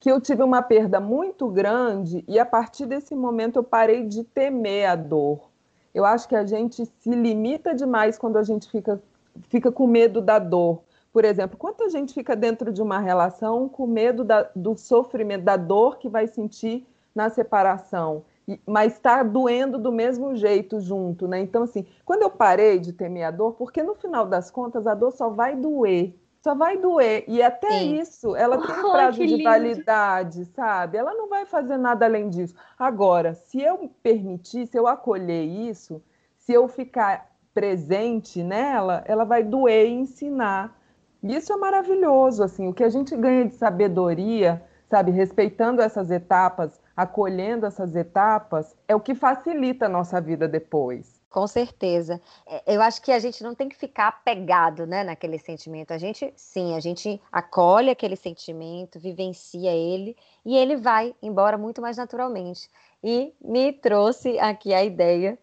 que 0.00 0.10
eu 0.10 0.20
tive 0.20 0.42
uma 0.42 0.62
perda 0.62 1.00
muito 1.00 1.48
grande 1.48 2.24
e 2.26 2.38
a 2.38 2.44
partir 2.44 2.86
desse 2.86 3.14
momento 3.14 3.56
eu 3.56 3.64
parei 3.64 4.06
de 4.06 4.24
temer 4.24 4.88
a 4.90 4.96
dor. 4.96 5.48
Eu 5.94 6.04
acho 6.04 6.28
que 6.28 6.34
a 6.34 6.44
gente 6.44 6.84
se 6.84 7.10
limita 7.10 7.72
demais 7.72 8.18
quando 8.18 8.36
a 8.36 8.42
gente 8.42 8.68
fica, 8.68 9.00
fica 9.48 9.70
com 9.70 9.86
medo 9.86 10.20
da 10.20 10.40
dor. 10.40 10.82
Por 11.12 11.24
exemplo, 11.24 11.56
quanta 11.56 11.88
gente 11.88 12.12
fica 12.12 12.34
dentro 12.34 12.72
de 12.72 12.82
uma 12.82 12.98
relação 12.98 13.68
com 13.68 13.86
medo 13.86 14.24
da, 14.24 14.50
do 14.56 14.76
sofrimento, 14.76 15.44
da 15.44 15.56
dor 15.56 15.98
que 15.98 16.08
vai 16.08 16.26
sentir 16.26 16.84
na 17.14 17.30
separação 17.30 18.24
mas 18.66 18.94
está 18.94 19.22
doendo 19.22 19.78
do 19.78 19.90
mesmo 19.90 20.36
jeito 20.36 20.80
junto, 20.80 21.26
né? 21.26 21.40
Então, 21.40 21.62
assim, 21.62 21.86
quando 22.04 22.22
eu 22.22 22.30
parei 22.30 22.78
de 22.78 22.92
temer 22.92 23.24
a 23.24 23.30
dor, 23.30 23.54
porque 23.54 23.82
no 23.82 23.94
final 23.94 24.26
das 24.26 24.50
contas 24.50 24.86
a 24.86 24.94
dor 24.94 25.12
só 25.12 25.30
vai 25.30 25.56
doer, 25.56 26.14
só 26.42 26.54
vai 26.54 26.76
doer. 26.76 27.24
E 27.26 27.42
até 27.42 27.80
Sim. 27.80 27.96
isso, 28.00 28.36
ela 28.36 28.58
tem 28.58 28.78
um 28.78 28.92
prazo 28.92 29.26
de 29.26 29.42
validade, 29.42 30.44
sabe? 30.46 30.98
Ela 30.98 31.14
não 31.14 31.28
vai 31.28 31.46
fazer 31.46 31.78
nada 31.78 32.04
além 32.04 32.28
disso. 32.28 32.54
Agora, 32.78 33.34
se 33.34 33.62
eu 33.62 33.90
permitir, 34.02 34.66
se 34.66 34.76
eu 34.76 34.86
acolher 34.86 35.44
isso, 35.44 36.02
se 36.36 36.52
eu 36.52 36.68
ficar 36.68 37.30
presente 37.54 38.42
nela, 38.42 39.02
ela 39.06 39.24
vai 39.24 39.42
doer 39.42 39.86
e 39.86 39.92
ensinar. 39.92 40.78
E 41.22 41.34
isso 41.34 41.50
é 41.50 41.56
maravilhoso, 41.56 42.42
assim, 42.42 42.68
o 42.68 42.74
que 42.74 42.84
a 42.84 42.90
gente 42.90 43.16
ganha 43.16 43.46
de 43.46 43.54
sabedoria, 43.54 44.62
sabe, 44.90 45.10
respeitando 45.12 45.80
essas 45.80 46.10
etapas 46.10 46.78
acolhendo 46.96 47.66
essas 47.66 47.94
etapas, 47.94 48.76
é 48.86 48.94
o 48.94 49.00
que 49.00 49.14
facilita 49.14 49.86
a 49.86 49.88
nossa 49.88 50.20
vida 50.20 50.46
depois. 50.46 51.20
Com 51.34 51.48
certeza. 51.48 52.20
É, 52.46 52.76
eu 52.76 52.80
acho 52.80 53.02
que 53.02 53.10
a 53.10 53.18
gente 53.18 53.42
não 53.42 53.56
tem 53.56 53.68
que 53.68 53.76
ficar 53.76 54.06
apegado 54.06 54.86
né, 54.86 55.02
naquele 55.02 55.36
sentimento. 55.36 55.92
A 55.92 55.98
gente, 55.98 56.32
sim, 56.36 56.76
a 56.76 56.80
gente 56.80 57.20
acolhe 57.32 57.90
aquele 57.90 58.14
sentimento, 58.14 59.00
vivencia 59.00 59.72
ele 59.72 60.16
e 60.44 60.56
ele 60.56 60.76
vai 60.76 61.12
embora 61.20 61.58
muito 61.58 61.82
mais 61.82 61.96
naturalmente. 61.96 62.70
E 63.02 63.34
me 63.44 63.72
trouxe 63.72 64.38
aqui 64.38 64.72
a 64.72 64.84
ideia 64.84 65.36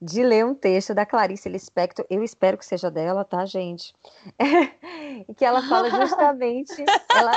de 0.00 0.22
ler 0.22 0.44
um 0.44 0.54
texto 0.54 0.94
da 0.94 1.04
Clarice 1.04 1.48
Lispector. 1.48 2.06
Eu 2.08 2.22
espero 2.22 2.56
que 2.56 2.64
seja 2.64 2.90
dela, 2.90 3.24
tá, 3.24 3.44
gente? 3.44 3.94
e 5.28 5.34
que 5.34 5.44
ela 5.44 5.62
fala 5.68 5.90
justamente. 6.00 6.84
ela, 7.14 7.32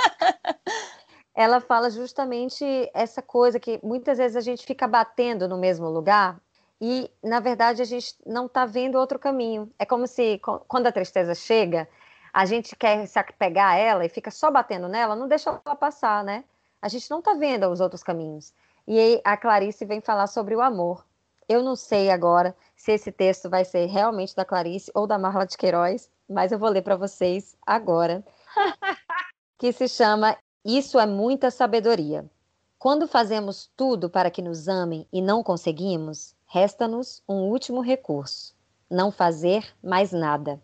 ela 1.39 1.62
fala 1.62 1.89
justamente 1.89 2.65
essa 2.93 3.21
coisa 3.21 3.62
que 3.62 3.80
muitas 3.82 4.17
vezes 4.17 4.36
a 4.36 4.41
gente 4.41 4.65
fica 4.65 4.86
batendo 4.86 5.47
no 5.47 5.58
mesmo 5.58 5.88
lugar 5.88 6.38
e, 6.82 7.10
na 7.23 7.39
verdade, 7.39 7.82
a 7.82 7.86
gente 7.86 8.13
não 8.25 8.45
está 8.45 8.65
vendo 8.65 8.97
outro 8.97 9.17
caminho. 9.17 9.71
É 9.80 9.86
como 9.86 10.06
se, 10.06 10.41
quando 10.67 10.88
a 10.88 10.91
tristeza 10.91 11.34
chega, 11.34 11.88
a 12.34 12.45
gente 12.45 12.75
quer 12.75 13.06
se 13.08 13.17
apegar 13.17 13.71
a 13.71 13.78
ela 13.78 14.06
e 14.06 14.10
fica 14.10 14.30
só 14.30 14.52
batendo 14.52 14.89
nela, 14.89 15.15
não 15.15 15.30
deixa 15.30 15.49
ela 15.65 15.78
passar, 15.78 16.25
né? 16.25 16.43
A 16.82 16.89
gente 16.89 17.10
não 17.10 17.19
está 17.19 17.34
vendo 17.34 17.69
os 17.69 17.80
outros 17.80 18.04
caminhos. 18.04 18.54
E 18.86 18.99
aí 18.99 19.21
a 19.23 19.38
Clarice 19.38 19.86
vem 19.86 20.02
falar 20.02 20.28
sobre 20.28 20.54
o 20.58 20.62
amor. 20.62 21.06
Eu 21.47 21.63
não 21.63 21.78
sei 21.78 22.10
agora 22.10 22.54
se 22.75 22.91
esse 22.91 23.13
texto 23.13 23.49
vai 23.49 23.63
ser 23.63 23.86
realmente 23.86 24.36
da 24.36 24.43
Clarice 24.43 24.91
ou 24.93 25.08
da 25.08 25.17
Marla 25.17 25.45
de 25.45 25.58
Queiroz, 25.58 26.12
mas 26.30 26.52
eu 26.52 26.60
vou 26.60 26.67
ler 26.67 26.82
para 26.82 26.97
vocês 26.97 27.56
agora, 27.65 28.25
que 29.58 29.71
se 29.71 29.88
chama 29.88 30.38
Isso 30.63 31.00
é 31.00 31.06
muita 31.06 31.50
sabedoria. 31.50 32.30
Quando 32.78 33.08
fazemos 33.08 33.69
tudo 33.78 34.10
para 34.10 34.30
que 34.30 34.41
nos 34.41 34.67
amem 34.67 35.08
e 35.12 35.22
não 35.22 35.41
conseguimos, 35.41 36.36
resta-nos 36.45 37.24
um 37.28 37.50
último 37.50 37.80
recurso: 37.80 38.54
não 38.89 39.10
fazer 39.10 39.65
mais 39.82 40.12
nada. 40.12 40.62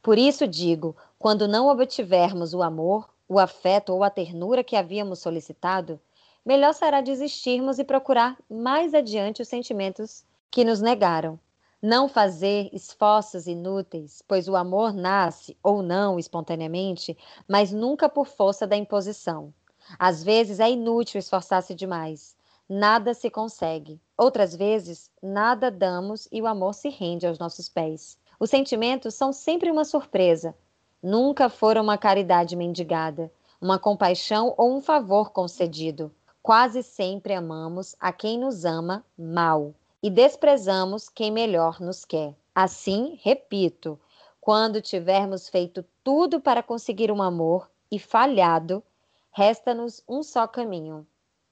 Por 0.00 0.16
isso 0.16 0.46
digo: 0.46 0.96
quando 1.18 1.48
não 1.48 1.66
obtivermos 1.66 2.54
o 2.54 2.62
amor, 2.62 3.08
o 3.28 3.38
afeto 3.38 3.92
ou 3.92 4.04
a 4.04 4.10
ternura 4.10 4.62
que 4.62 4.76
havíamos 4.76 5.18
solicitado, 5.18 6.00
melhor 6.44 6.72
será 6.72 7.00
desistirmos 7.00 7.80
e 7.80 7.84
procurar 7.84 8.36
mais 8.48 8.94
adiante 8.94 9.42
os 9.42 9.48
sentimentos 9.48 10.24
que 10.52 10.64
nos 10.64 10.80
negaram. 10.80 11.38
Não 11.84 12.08
fazer 12.08 12.70
esforços 12.72 13.48
inúteis, 13.48 14.22
pois 14.28 14.46
o 14.46 14.54
amor 14.54 14.92
nasce 14.92 15.56
ou 15.60 15.82
não 15.82 16.16
espontaneamente, 16.16 17.18
mas 17.48 17.72
nunca 17.72 18.08
por 18.08 18.28
força 18.28 18.64
da 18.68 18.76
imposição. 18.76 19.52
Às 19.98 20.22
vezes 20.22 20.60
é 20.60 20.70
inútil 20.70 21.18
esforçar-se 21.18 21.74
demais. 21.74 22.36
Nada 22.68 23.14
se 23.14 23.28
consegue. 23.28 24.00
Outras 24.16 24.54
vezes, 24.54 25.10
nada 25.20 25.72
damos 25.72 26.28
e 26.30 26.40
o 26.40 26.46
amor 26.46 26.72
se 26.72 26.88
rende 26.88 27.26
aos 27.26 27.40
nossos 27.40 27.68
pés. 27.68 28.16
Os 28.38 28.48
sentimentos 28.48 29.16
são 29.16 29.32
sempre 29.32 29.68
uma 29.68 29.84
surpresa. 29.84 30.54
Nunca 31.02 31.48
foram 31.48 31.82
uma 31.82 31.98
caridade 31.98 32.54
mendigada, 32.54 33.28
uma 33.60 33.76
compaixão 33.76 34.54
ou 34.56 34.72
um 34.72 34.80
favor 34.80 35.32
concedido. 35.32 36.14
Quase 36.40 36.80
sempre 36.84 37.34
amamos 37.34 37.96
a 37.98 38.12
quem 38.12 38.38
nos 38.38 38.64
ama 38.64 39.04
mal 39.18 39.74
e 40.02 40.10
desprezamos 40.10 41.08
quem 41.08 41.30
melhor 41.30 41.80
nos 41.80 42.04
quer. 42.04 42.34
Assim, 42.54 43.18
repito, 43.22 43.98
quando 44.40 44.82
tivermos 44.82 45.48
feito 45.48 45.84
tudo 46.02 46.40
para 46.40 46.62
conseguir 46.62 47.12
um 47.12 47.22
amor 47.22 47.70
e 47.90 47.98
falhado, 47.98 48.82
resta-nos 49.30 50.02
um 50.08 50.22
só 50.22 50.46
caminho: 50.46 51.06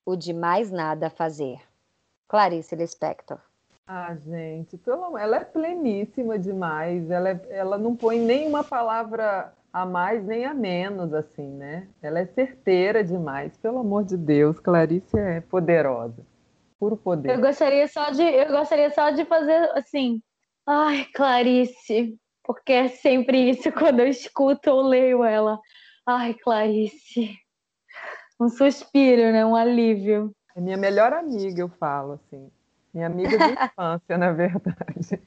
o 0.05 0.17
de 0.17 0.33
mais 0.33 0.71
nada 0.71 1.09
fazer. 1.09 1.61
Clarice 2.27 2.75
Lispector. 2.75 3.39
Ah, 3.87 4.15
gente, 4.15 4.77
pelo... 4.77 5.19
ela 5.19 5.39
é 5.39 5.45
pleníssima 5.45 6.39
demais. 6.39 7.11
Ela, 7.11 7.31
é... 7.31 7.41
ela 7.51 7.79
não 7.79 7.97
põe 7.97 8.21
nenhuma 8.21 8.63
palavra 8.63 9.53
a 9.73 9.87
mais 9.87 10.25
nem 10.25 10.45
a 10.45 10.55
menos, 10.55 11.13
assim, 11.15 11.49
né? 11.49 11.89
Ela 12.03 12.21
é 12.21 12.27
certeira 12.27 13.03
demais. 13.03 13.57
Pelo 13.57 13.79
amor 13.79 14.05
de 14.05 14.17
Deus, 14.17 14.59
Clarice 14.61 15.19
é 15.19 15.41
poderosa. 15.41 16.30
Puro 16.81 16.97
poder. 16.97 17.35
Eu 17.35 17.41
gostaria 17.43 17.87
só 17.87 18.11
de, 18.11 18.23
eu 18.23 18.49
gostaria 18.49 18.91
só 18.91 19.11
de 19.11 19.27
fazer 19.27 19.71
assim. 19.77 20.23
Ai, 20.67 21.05
Clarice, 21.15 22.19
porque 22.43 22.73
é 22.73 22.89
sempre 22.89 23.51
isso 23.51 23.71
quando 23.79 24.01
eu 24.01 24.07
escuto 24.07 24.71
ou 24.71 24.81
leio 24.81 25.23
ela. 25.23 25.61
Ai, 26.07 26.33
Clarice. 26.33 27.37
Um 28.41 28.49
suspiro, 28.49 29.31
né? 29.31 29.45
Um 29.45 29.55
alívio. 29.55 30.35
É 30.57 30.61
minha 30.61 30.79
melhor 30.79 31.13
amiga, 31.13 31.61
eu 31.61 31.69
falo 31.69 32.15
assim. 32.15 32.51
Minha 32.95 33.09
amiga 33.09 33.37
de 33.37 33.53
infância, 33.53 34.17
na 34.17 34.33
verdade. 34.33 35.21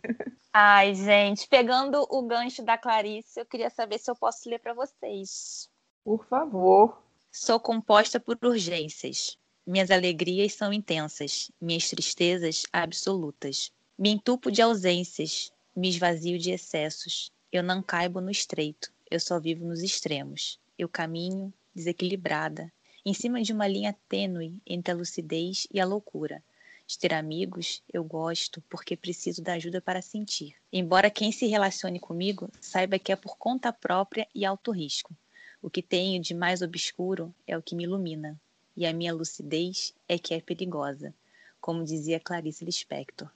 Ai, 0.52 0.96
gente, 0.96 1.48
pegando 1.48 2.04
o 2.10 2.24
gancho 2.24 2.66
da 2.66 2.80
Clarice, 2.80 3.40
eu 3.40 3.46
queria 3.46 3.70
saber 3.70 4.00
se 4.00 4.10
eu 4.10 4.16
posso 4.16 4.50
ler 4.50 4.58
para 4.58 4.74
vocês. 4.74 5.70
Por 6.04 6.26
favor. 6.26 7.04
Sou 7.32 7.60
composta 7.60 8.20
por 8.20 8.38
urgências. 8.44 9.38
Minhas 9.66 9.92
alegrias 9.92 10.54
são 10.54 10.74
intensas, 10.74 11.50
minhas 11.60 11.90
tristezas 11.90 12.64
absolutas. 12.72 13.72
Me 13.98 14.10
entupo 14.10 14.52
de 14.52 14.62
ausências, 14.62 15.52
me 15.76 15.90
esvazio 15.90 16.38
de 16.38 16.52
excessos. 16.52 17.32
Eu 17.52 17.64
não 17.64 17.82
caibo 17.82 18.20
no 18.20 18.30
estreito, 18.30 18.92
eu 19.10 19.20
só 19.20 19.40
vivo 19.40 19.66
nos 19.66 19.82
extremos. 19.82 20.60
Eu 20.78 20.90
caminho 20.90 21.54
desequilibrada, 21.74 22.72
em 23.06 23.14
cima 23.14 23.42
de 23.42 23.54
uma 23.54 23.68
linha 23.68 23.96
tênue 24.08 24.62
entre 24.66 24.92
a 24.92 24.96
lucidez 24.96 25.68
e 25.72 25.80
a 25.80 25.86
loucura 25.86 26.44
de 26.86 27.00
ter 27.00 27.14
amigos, 27.14 27.82
eu 27.92 28.04
gosto 28.04 28.62
porque 28.70 28.96
preciso 28.96 29.42
da 29.42 29.54
ajuda 29.54 29.82
para 29.82 30.02
sentir. 30.02 30.56
Embora 30.72 31.10
quem 31.10 31.32
se 31.32 31.48
relacione 31.48 32.00
comigo 32.00 32.52
saiba 32.60 33.00
que 33.00 33.12
é 33.12 33.16
por 33.16 33.38
conta 33.38 33.72
própria 33.72 34.28
e 34.34 34.46
alto 34.46 34.72
risco. 34.72 35.16
O 35.62 35.70
que 35.70 35.82
tenho 35.82 36.22
de 36.22 36.34
mais 36.34 36.62
obscuro 36.62 37.34
é 37.48 37.58
o 37.58 37.62
que 37.62 37.76
me 37.76 37.84
ilumina, 37.84 38.40
e 38.76 38.86
a 38.86 38.94
minha 38.94 39.14
lucidez 39.14 39.94
é 40.08 40.18
que 40.18 40.34
é 40.34 40.42
perigosa, 40.42 41.14
como 41.62 41.84
dizia 41.84 42.20
Clarice 42.20 42.66
Lispector. 42.66 43.30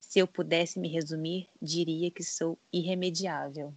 Se 0.00 0.18
eu 0.18 0.26
pudesse 0.26 0.78
me 0.78 0.88
resumir, 0.88 1.48
diria 1.60 2.10
que 2.10 2.22
sou 2.22 2.58
irremediável. 2.72 3.72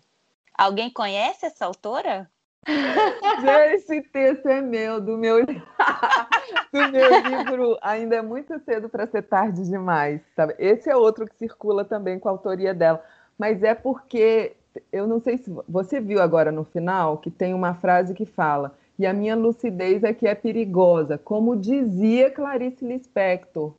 Alguém 0.54 0.90
conhece 0.90 1.46
essa 1.46 1.66
autora? 1.66 2.30
Esse 3.74 4.02
texto 4.02 4.48
é 4.48 4.60
meu, 4.60 5.00
do 5.00 5.18
meu, 5.18 5.46
do 5.46 6.92
meu 6.92 7.20
livro 7.22 7.78
Ainda 7.82 8.16
é 8.16 8.22
muito 8.22 8.60
cedo 8.60 8.90
para 8.90 9.08
ser 9.08 9.22
tarde 9.24 9.64
demais. 9.64 10.22
Sabe? 10.36 10.56
Esse 10.58 10.90
é 10.90 10.96
outro 10.96 11.26
que 11.26 11.38
circula 11.38 11.86
também 11.86 12.20
com 12.20 12.28
a 12.28 12.32
autoria 12.32 12.74
dela. 12.74 13.04
Mas 13.38 13.64
é 13.64 13.76
porque, 13.76 14.56
eu 14.92 15.08
não 15.08 15.20
sei 15.20 15.38
se 15.38 15.50
você 15.68 16.00
viu 16.00 16.22
agora 16.22 16.52
no 16.52 16.66
final, 16.66 17.18
que 17.18 17.30
tem 17.30 17.54
uma 17.54 17.76
frase 17.76 18.14
que 18.14 18.26
fala 18.26 18.76
e 18.98 19.06
a 19.06 19.14
minha 19.14 19.36
lucidez 19.36 20.04
é 20.04 20.14
que 20.14 20.28
é 20.28 20.34
perigosa, 20.34 21.18
como 21.18 21.56
dizia 21.56 22.32
Clarice 22.32 22.86
Lispector. 22.86 23.74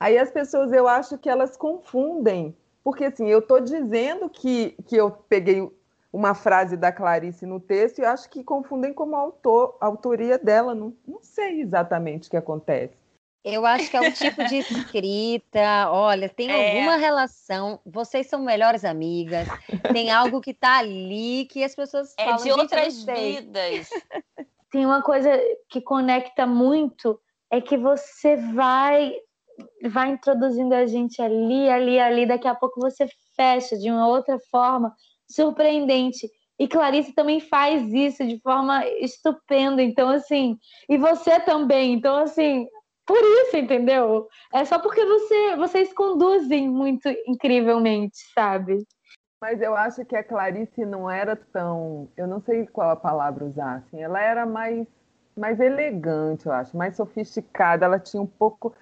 Aí 0.00 0.18
as 0.18 0.30
pessoas, 0.30 0.72
eu 0.72 0.88
acho 0.88 1.18
que 1.18 1.28
elas 1.28 1.56
confundem, 1.56 2.56
porque 2.82 3.04
assim, 3.04 3.28
eu 3.28 3.38
estou 3.38 3.60
dizendo 3.60 4.28
que, 4.28 4.74
que 4.86 4.96
eu 4.96 5.10
peguei 5.10 5.70
uma 6.12 6.34
frase 6.34 6.76
da 6.76 6.92
Clarice 6.92 7.46
no 7.46 7.58
texto 7.60 8.00
e 8.00 8.04
acho 8.04 8.28
que 8.28 8.44
confundem 8.44 8.92
como 8.92 9.16
autor, 9.16 9.76
a 9.80 9.86
autoria 9.86 10.38
dela. 10.38 10.74
Não, 10.74 10.92
não 11.06 11.20
sei 11.22 11.60
exatamente 11.60 12.28
o 12.28 12.30
que 12.30 12.36
acontece. 12.36 12.94
Eu 13.44 13.66
acho 13.66 13.90
que 13.90 13.96
é 13.96 14.00
um 14.00 14.12
tipo 14.12 14.44
de 14.44 14.58
escrita. 14.58 15.90
Olha, 15.90 16.28
tem 16.28 16.48
é. 16.48 16.70
alguma 16.70 16.96
relação. 16.96 17.80
Vocês 17.84 18.28
são 18.28 18.40
melhores 18.40 18.84
amigas. 18.84 19.48
Tem 19.92 20.10
algo 20.10 20.40
que 20.40 20.52
está 20.52 20.78
ali 20.78 21.46
que 21.46 21.64
as 21.64 21.74
pessoas 21.74 22.14
é 22.16 22.24
falam. 22.24 22.38
É 22.38 22.42
de 22.42 22.52
outras 22.52 23.04
vidas. 23.04 23.90
Tem 24.72 24.86
uma 24.86 25.02
coisa 25.02 25.30
que 25.68 25.80
conecta 25.80 26.46
muito 26.46 27.20
é 27.50 27.60
que 27.60 27.76
você 27.76 28.36
vai 28.36 29.14
vai 29.90 30.10
introduzindo 30.10 30.74
a 30.74 30.86
gente 30.86 31.20
ali, 31.20 31.68
ali, 31.68 32.00
ali. 32.00 32.26
Daqui 32.26 32.48
a 32.48 32.54
pouco 32.54 32.80
você 32.80 33.06
fecha 33.36 33.76
de 33.76 33.90
uma 33.90 34.08
outra 34.08 34.38
forma 34.50 34.92
surpreendente. 35.30 36.28
E 36.58 36.66
Clarice 36.66 37.14
também 37.14 37.38
faz 37.38 37.92
isso 37.92 38.26
de 38.26 38.40
forma 38.40 38.86
estupenda. 39.00 39.82
Então, 39.82 40.08
assim, 40.08 40.56
e 40.88 40.96
você 40.96 41.38
também. 41.40 41.92
Então, 41.92 42.16
assim, 42.16 42.66
por 43.06 43.18
isso, 43.18 43.56
entendeu? 43.56 44.26
É 44.54 44.64
só 44.64 44.78
porque 44.78 45.04
você, 45.04 45.56
vocês 45.56 45.92
conduzem 45.92 46.68
muito 46.68 47.08
incrivelmente, 47.26 48.16
sabe? 48.34 48.86
Mas 49.42 49.60
eu 49.60 49.74
acho 49.74 50.04
que 50.04 50.14
a 50.14 50.22
Clarice 50.22 50.84
não 50.84 51.10
era 51.10 51.34
tão. 51.34 52.08
Eu 52.16 52.28
não 52.28 52.40
sei 52.40 52.64
qual 52.64 52.90
a 52.90 52.94
palavra 52.94 53.44
usar. 53.44 53.78
Assim, 53.78 54.00
ela 54.00 54.22
era 54.22 54.46
mais, 54.46 54.86
mais 55.36 55.58
elegante, 55.58 56.46
eu 56.46 56.52
acho, 56.52 56.76
mais 56.76 56.94
sofisticada. 56.94 57.84
Ela 57.84 57.98
tinha 57.98 58.22
um 58.22 58.26
pouco 58.26 58.72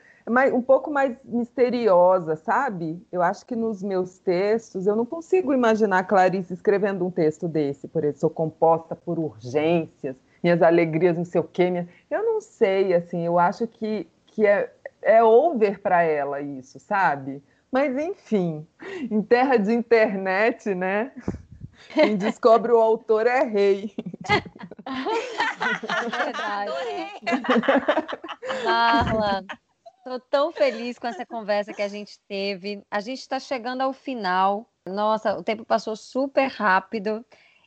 um 0.52 0.60
pouco 0.60 0.90
mais 0.90 1.16
misteriosa, 1.24 2.36
sabe? 2.36 3.02
Eu 3.10 3.22
acho 3.22 3.46
que 3.46 3.56
nos 3.56 3.82
meus 3.82 4.18
textos 4.18 4.86
eu 4.86 4.94
não 4.94 5.06
consigo 5.06 5.54
imaginar 5.54 6.04
Clarice 6.04 6.52
escrevendo 6.52 7.06
um 7.06 7.10
texto 7.10 7.48
desse, 7.48 7.88
por 7.88 8.04
exemplo, 8.04 8.20
sou 8.20 8.30
composta 8.30 8.94
por 8.94 9.18
urgências, 9.18 10.14
minhas 10.42 10.60
alegrias, 10.60 11.16
não 11.16 11.24
sei 11.24 11.40
o 11.40 11.44
quê. 11.44 11.70
Minha... 11.70 11.88
Eu 12.10 12.22
não 12.22 12.38
sei, 12.38 12.92
assim, 12.92 13.24
eu 13.24 13.38
acho 13.38 13.66
que, 13.66 14.06
que 14.26 14.46
é, 14.46 14.70
é 15.00 15.24
over 15.24 15.80
para 15.80 16.02
ela 16.02 16.42
isso, 16.42 16.78
sabe? 16.78 17.42
Mas 17.70 17.96
enfim, 17.96 18.66
em 19.10 19.22
terra 19.22 19.56
de 19.56 19.72
internet, 19.72 20.74
né? 20.74 21.12
Quem 21.94 22.16
descobre 22.16 22.72
o 22.72 22.80
autor 22.80 23.26
é 23.26 23.42
rei. 23.42 23.94
Marla, 28.64 29.44
Estou 30.00 30.18
tão 30.18 30.50
feliz 30.50 30.98
com 30.98 31.06
essa 31.06 31.26
conversa 31.26 31.74
que 31.74 31.82
a 31.82 31.88
gente 31.88 32.18
teve. 32.26 32.82
A 32.90 33.00
gente 33.00 33.20
está 33.20 33.38
chegando 33.38 33.82
ao 33.82 33.92
final. 33.92 34.68
Nossa, 34.86 35.36
o 35.36 35.42
tempo 35.42 35.64
passou 35.64 35.94
super 35.94 36.48
rápido. 36.48 37.24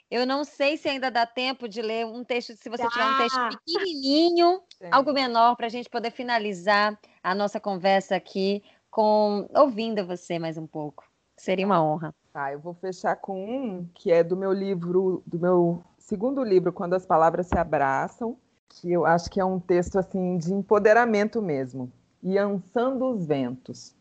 Eu 0.09 0.25
não 0.25 0.43
sei 0.43 0.75
se 0.75 0.89
ainda 0.89 1.11
dá 1.11 1.27
tempo 1.27 1.67
de 1.67 1.81
ler 1.81 2.05
um 2.05 2.23
texto, 2.23 2.55
se 2.55 2.69
você 2.69 2.87
tiver 2.87 3.05
um 3.05 3.17
texto 3.17 3.39
pequenininho, 3.65 4.61
Sim. 4.77 4.89
algo 4.91 5.13
menor, 5.13 5.55
para 5.55 5.67
a 5.67 5.69
gente 5.69 5.89
poder 5.89 6.11
finalizar 6.11 6.99
a 7.21 7.35
nossa 7.35 7.59
conversa 7.59 8.15
aqui 8.15 8.63
com 8.93 9.49
ouvindo 9.55 10.05
você 10.05 10.37
mais 10.37 10.55
um 10.55 10.67
pouco. 10.67 11.03
Seria 11.35 11.65
uma 11.65 11.83
honra. 11.83 12.13
Tá, 12.31 12.53
eu 12.53 12.59
vou 12.59 12.75
fechar 12.75 13.15
com 13.15 13.43
um 13.43 13.87
que 13.91 14.11
é 14.11 14.23
do 14.23 14.37
meu 14.37 14.53
livro, 14.53 15.23
do 15.25 15.39
meu 15.39 15.83
segundo 15.97 16.43
livro, 16.43 16.71
Quando 16.71 16.93
as 16.93 17.03
Palavras 17.03 17.47
se 17.47 17.57
Abraçam, 17.57 18.37
que 18.69 18.91
eu 18.91 19.03
acho 19.03 19.31
que 19.31 19.39
é 19.39 19.45
um 19.45 19.59
texto 19.59 19.97
assim 19.97 20.37
de 20.37 20.53
empoderamento 20.53 21.41
mesmo. 21.41 21.91
E 22.21 22.37
ansando 22.37 23.05
os 23.05 23.25
ventos. 23.25 23.95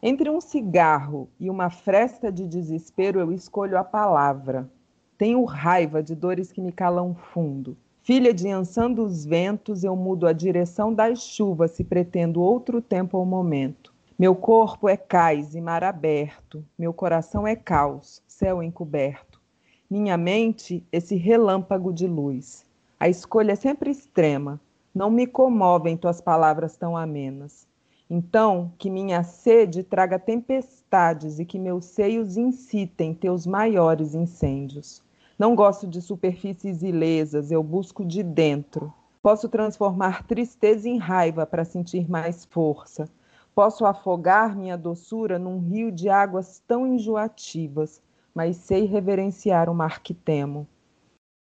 Entre 0.00 0.30
um 0.30 0.40
cigarro 0.40 1.28
e 1.40 1.50
uma 1.50 1.68
fresta 1.68 2.30
de 2.30 2.46
desespero, 2.46 3.18
eu 3.18 3.32
escolho 3.32 3.76
a 3.76 3.82
palavra. 3.82 4.70
Tenho 5.18 5.44
raiva 5.44 6.00
de 6.00 6.14
dores 6.14 6.52
que 6.52 6.60
me 6.60 6.70
calam 6.70 7.12
fundo. 7.12 7.76
Filha 8.04 8.32
de 8.32 8.48
ansando 8.48 9.02
os 9.02 9.24
ventos, 9.24 9.82
eu 9.82 9.96
mudo 9.96 10.28
a 10.28 10.32
direção 10.32 10.94
das 10.94 11.18
chuvas 11.22 11.72
se 11.72 11.82
pretendo 11.82 12.40
outro 12.40 12.80
tempo 12.80 13.18
ou 13.18 13.26
momento. 13.26 13.87
Meu 14.18 14.34
corpo 14.34 14.88
é 14.88 14.96
cais 14.96 15.54
e 15.54 15.60
mar 15.60 15.84
aberto, 15.84 16.64
meu 16.76 16.92
coração 16.92 17.46
é 17.46 17.54
caos, 17.54 18.20
céu 18.26 18.60
encoberto. 18.60 19.40
Minha 19.88 20.16
mente, 20.16 20.84
esse 20.90 21.14
relâmpago 21.14 21.92
de 21.92 22.08
luz. 22.08 22.66
A 22.98 23.08
escolha 23.08 23.52
é 23.52 23.54
sempre 23.54 23.92
extrema, 23.92 24.60
não 24.92 25.08
me 25.08 25.24
comovem 25.24 25.96
tuas 25.96 26.20
palavras 26.20 26.76
tão 26.76 26.96
amenas. 26.96 27.64
Então, 28.10 28.72
que 28.76 28.90
minha 28.90 29.22
sede 29.22 29.84
traga 29.84 30.18
tempestades 30.18 31.38
e 31.38 31.44
que 31.44 31.56
meus 31.56 31.84
seios 31.84 32.36
incitem 32.36 33.14
teus 33.14 33.46
maiores 33.46 34.16
incêndios. 34.16 35.00
Não 35.38 35.54
gosto 35.54 35.86
de 35.86 36.02
superfícies 36.02 36.82
ilesas, 36.82 37.52
eu 37.52 37.62
busco 37.62 38.04
de 38.04 38.24
dentro. 38.24 38.92
Posso 39.22 39.48
transformar 39.48 40.26
tristeza 40.26 40.88
em 40.88 40.98
raiva 40.98 41.46
para 41.46 41.64
sentir 41.64 42.10
mais 42.10 42.44
força. 42.44 43.08
Posso 43.58 43.84
afogar 43.84 44.56
minha 44.56 44.78
doçura 44.78 45.36
num 45.36 45.58
rio 45.58 45.90
de 45.90 46.08
águas 46.08 46.62
tão 46.64 46.86
enjoativas, 46.86 48.00
mas 48.32 48.56
sei 48.56 48.84
reverenciar 48.84 49.68
o 49.68 49.74
mar 49.74 50.00
que 50.00 50.14
temo. 50.14 50.64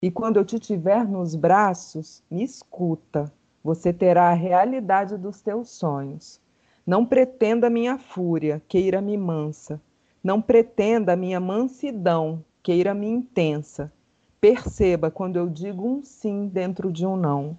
E 0.02 0.10
quando 0.10 0.38
eu 0.38 0.44
te 0.44 0.58
tiver 0.58 1.08
nos 1.08 1.36
braços, 1.36 2.24
me 2.28 2.44
escuta. 2.44 3.32
Você 3.64 3.94
terá 3.94 4.32
a 4.32 4.34
realidade 4.34 5.16
dos 5.16 5.42
teus 5.42 5.70
sonhos. 5.70 6.42
Não 6.84 7.06
pretenda 7.06 7.70
minha 7.70 8.00
fúria, 8.00 8.64
queira-me 8.68 9.16
mansa. 9.16 9.80
Não 10.24 10.42
pretenda 10.42 11.16
minha 11.16 11.40
mansidão, 11.40 12.44
queira-me 12.64 13.08
intensa. 13.08 13.94
Perceba 14.42 15.12
quando 15.12 15.36
eu 15.36 15.48
digo 15.48 15.88
um 15.88 16.04
sim 16.04 16.48
dentro 16.48 16.92
de 16.92 17.06
um 17.06 17.16
não. 17.16 17.56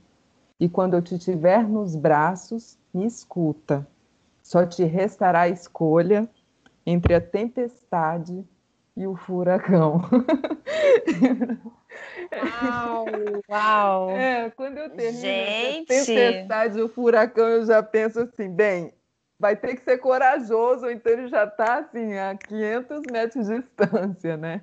E 0.58 0.68
quando 0.68 0.94
eu 0.94 1.00
te 1.00 1.16
tiver 1.16 1.62
nos 1.62 1.94
braços, 1.94 2.76
me 2.92 3.06
escuta. 3.06 3.86
Só 4.48 4.64
te 4.64 4.82
restará 4.82 5.42
a 5.42 5.48
escolha 5.50 6.26
entre 6.86 7.14
a 7.14 7.20
tempestade 7.20 8.42
e 8.96 9.06
o 9.06 9.14
furacão. 9.14 10.00
Uau! 12.32 13.04
Uau! 13.50 14.08
É, 14.16 14.48
quando 14.48 14.78
eu 14.78 14.88
termino 14.88 15.20
Gente. 15.20 15.86
tempestade 15.86 16.78
e 16.78 16.82
o 16.82 16.88
furacão, 16.88 17.46
eu 17.46 17.66
já 17.66 17.82
penso 17.82 18.20
assim, 18.20 18.48
bem, 18.48 18.94
vai 19.38 19.54
ter 19.54 19.76
que 19.76 19.82
ser 19.82 19.98
corajoso, 19.98 20.88
então 20.88 21.12
ele 21.12 21.28
já 21.28 21.44
está 21.44 21.80
assim, 21.80 22.16
a 22.16 22.34
500 22.34 23.02
metros 23.12 23.48
de 23.48 23.60
distância, 23.60 24.38
né? 24.38 24.62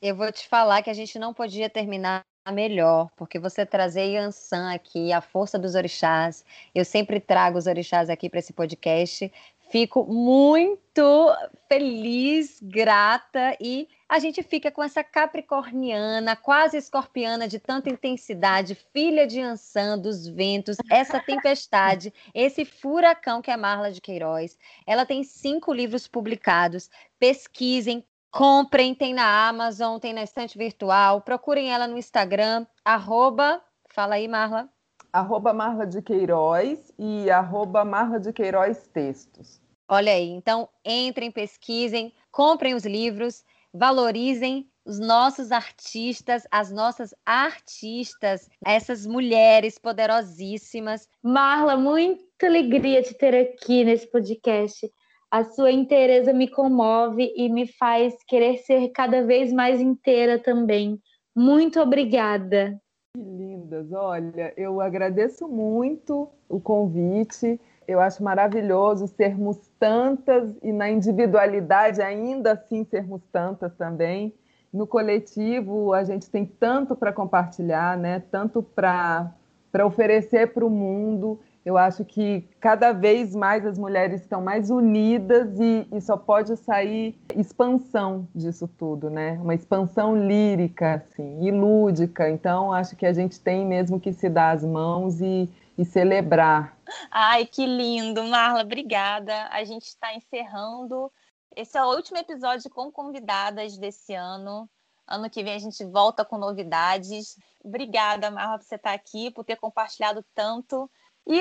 Eu 0.00 0.16
vou 0.16 0.32
te 0.32 0.48
falar 0.48 0.82
que 0.82 0.88
a 0.88 0.94
gente 0.94 1.18
não 1.18 1.34
podia 1.34 1.68
terminar 1.68 2.24
melhor, 2.50 3.10
porque 3.16 3.38
você 3.38 3.64
trazer 3.64 4.12
Yansan 4.12 4.72
aqui, 4.72 5.12
a 5.12 5.20
força 5.20 5.58
dos 5.58 5.74
orixás. 5.74 6.44
Eu 6.74 6.84
sempre 6.84 7.20
trago 7.20 7.58
os 7.58 7.66
orixás 7.66 8.10
aqui 8.10 8.28
para 8.28 8.40
esse 8.40 8.52
podcast. 8.52 9.32
Fico 9.70 10.04
muito 10.04 11.32
feliz, 11.68 12.58
grata 12.60 13.56
e 13.60 13.88
a 14.08 14.18
gente 14.18 14.42
fica 14.42 14.72
com 14.72 14.82
essa 14.82 15.04
capricorniana, 15.04 16.34
quase 16.34 16.76
escorpiana 16.76 17.46
de 17.46 17.60
tanta 17.60 17.88
intensidade, 17.88 18.74
filha 18.92 19.24
de 19.24 19.40
Ansan, 19.40 19.96
dos 19.96 20.26
ventos, 20.26 20.76
essa 20.90 21.20
tempestade, 21.20 22.12
esse 22.34 22.64
furacão 22.64 23.40
que 23.40 23.52
é 23.52 23.56
Marla 23.56 23.92
de 23.92 24.00
Queiroz. 24.00 24.58
Ela 24.84 25.06
tem 25.06 25.22
cinco 25.22 25.72
livros 25.72 26.08
publicados. 26.08 26.90
Pesquisem, 27.20 28.04
comprem, 28.30 28.94
tem 28.94 29.12
na 29.12 29.48
Amazon, 29.48 29.98
tem 29.98 30.12
na 30.12 30.22
estante 30.22 30.56
virtual. 30.56 31.20
Procurem 31.20 31.72
ela 31.72 31.86
no 31.86 31.98
Instagram, 31.98 32.66
arroba, 32.84 33.60
fala 33.88 34.14
aí, 34.14 34.28
Marla. 34.28 34.68
Arroba 35.12 35.52
Marla 35.52 35.86
de 35.86 36.00
Queiroz 36.00 36.92
e 36.98 37.30
arroba 37.30 37.84
Marla 37.84 38.20
de 38.20 38.32
Queiroz 38.32 38.86
Textos. 38.86 39.60
Olha 39.88 40.12
aí, 40.12 40.28
então 40.28 40.68
entrem, 40.84 41.32
pesquisem, 41.32 42.14
comprem 42.30 42.74
os 42.74 42.84
livros, 42.84 43.44
valorizem 43.74 44.70
os 44.84 44.98
nossos 44.98 45.52
artistas, 45.52 46.46
as 46.50 46.70
nossas 46.70 47.14
artistas, 47.26 48.48
essas 48.64 49.04
mulheres 49.04 49.78
poderosíssimas. 49.78 51.08
Marla, 51.22 51.76
muita 51.76 52.46
alegria 52.46 53.02
te 53.02 53.14
ter 53.14 53.34
aqui 53.34 53.84
nesse 53.84 54.06
podcast. 54.06 54.90
A 55.30 55.44
sua 55.44 55.70
inteireza 55.70 56.32
me 56.32 56.48
comove 56.48 57.32
e 57.36 57.48
me 57.48 57.64
faz 57.64 58.16
querer 58.26 58.58
ser 58.58 58.88
cada 58.88 59.24
vez 59.24 59.52
mais 59.52 59.80
inteira 59.80 60.40
também. 60.40 61.00
Muito 61.36 61.80
obrigada. 61.80 62.80
Que 63.14 63.22
lindas! 63.22 63.92
Olha, 63.92 64.52
eu 64.56 64.80
agradeço 64.80 65.46
muito 65.46 66.28
o 66.48 66.60
convite. 66.60 67.60
Eu 67.86 68.00
acho 68.00 68.24
maravilhoso 68.24 69.06
sermos 69.06 69.56
tantas 69.78 70.56
e 70.62 70.72
na 70.72 70.90
individualidade 70.90 72.02
ainda 72.02 72.52
assim 72.52 72.84
sermos 72.84 73.22
tantas 73.30 73.72
também. 73.76 74.34
No 74.72 74.84
coletivo 74.84 75.92
a 75.92 76.02
gente 76.02 76.28
tem 76.28 76.44
tanto 76.44 76.96
para 76.96 77.12
compartilhar, 77.12 77.96
né? 77.96 78.20
Tanto 78.32 78.62
para 78.62 79.32
para 79.70 79.86
oferecer 79.86 80.52
para 80.52 80.66
o 80.66 80.70
mundo. 80.70 81.38
Eu 81.64 81.76
acho 81.76 82.04
que 82.06 82.48
cada 82.58 82.92
vez 82.92 83.34
mais 83.34 83.66
as 83.66 83.78
mulheres 83.78 84.22
estão 84.22 84.40
mais 84.40 84.70
unidas 84.70 85.60
e, 85.60 85.86
e, 85.92 86.00
só 86.00 86.16
pode 86.16 86.56
sair 86.56 87.20
expansão 87.36 88.26
disso 88.34 88.66
tudo, 88.66 89.10
né? 89.10 89.32
Uma 89.32 89.54
expansão 89.54 90.16
lírica, 90.16 90.94
assim, 90.94 91.44
e 91.44 91.50
lúdica. 91.50 92.30
Então, 92.30 92.72
acho 92.72 92.96
que 92.96 93.04
a 93.04 93.12
gente 93.12 93.38
tem 93.38 93.66
mesmo 93.66 94.00
que 94.00 94.10
se 94.12 94.28
dar 94.30 94.52
as 94.52 94.64
mãos 94.64 95.20
e, 95.20 95.50
e 95.76 95.84
celebrar. 95.84 96.78
Ai, 97.10 97.44
que 97.44 97.66
lindo, 97.66 98.24
Marla, 98.24 98.62
obrigada. 98.62 99.48
A 99.50 99.62
gente 99.62 99.84
está 99.84 100.14
encerrando. 100.14 101.12
Esse 101.54 101.76
é 101.76 101.84
o 101.84 101.94
último 101.94 102.16
episódio 102.16 102.70
com 102.70 102.90
convidadas 102.90 103.76
desse 103.76 104.14
ano. 104.14 104.68
Ano 105.06 105.28
que 105.28 105.42
vem 105.42 105.54
a 105.54 105.58
gente 105.58 105.84
volta 105.84 106.24
com 106.24 106.38
novidades. 106.38 107.36
Obrigada, 107.62 108.30
Marla, 108.30 108.58
por 108.58 108.64
você 108.64 108.76
estar 108.76 108.94
aqui, 108.94 109.30
por 109.30 109.44
ter 109.44 109.56
compartilhado 109.56 110.24
tanto. 110.34 110.90
E 111.30 111.40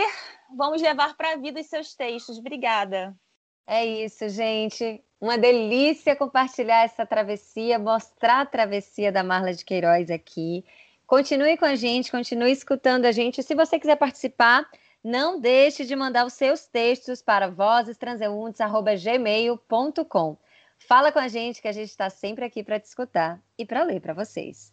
vamos 0.56 0.82
levar 0.84 1.18
para 1.18 1.34
a 1.34 1.38
vida 1.38 1.60
os 1.60 1.66
seus 1.66 1.96
textos. 1.96 2.38
Obrigada. 2.38 3.18
É 3.66 3.84
isso, 3.84 4.30
gente. 4.30 5.04
Uma 5.20 5.36
delícia 5.36 6.16
compartilhar 6.16 6.86
essa 6.86 7.08
travessia, 7.08 7.80
mostrar 7.80 8.42
a 8.42 8.46
travessia 8.46 9.12
da 9.12 9.24
Marla 9.24 9.52
de 9.52 9.66
Queiroz 9.66 10.12
aqui. 10.12 10.64
Continue 11.08 11.58
com 11.58 11.66
a 11.66 11.76
gente, 11.76 12.12
continue 12.12 12.52
escutando 12.52 13.06
a 13.06 13.12
gente. 13.12 13.42
Se 13.42 13.56
você 13.56 13.80
quiser 13.80 13.96
participar, 13.96 14.70
não 15.04 15.40
deixe 15.40 15.84
de 15.84 15.96
mandar 15.96 16.24
os 16.24 16.34
seus 16.34 16.68
textos 16.68 17.24
para 17.24 17.50
vozestranseuntes.gmail.com. 17.50 20.38
Fala 20.78 21.12
com 21.12 21.20
a 21.20 21.28
gente 21.28 21.64
que 21.64 21.68
a 21.68 21.74
gente 21.74 21.90
está 21.90 22.12
sempre 22.12 22.46
aqui 22.46 22.64
para 22.64 22.80
te 22.80 22.86
escutar 22.86 23.42
e 23.58 23.66
para 23.66 23.82
ler 23.84 24.02
para 24.02 24.14
vocês. 24.14 24.72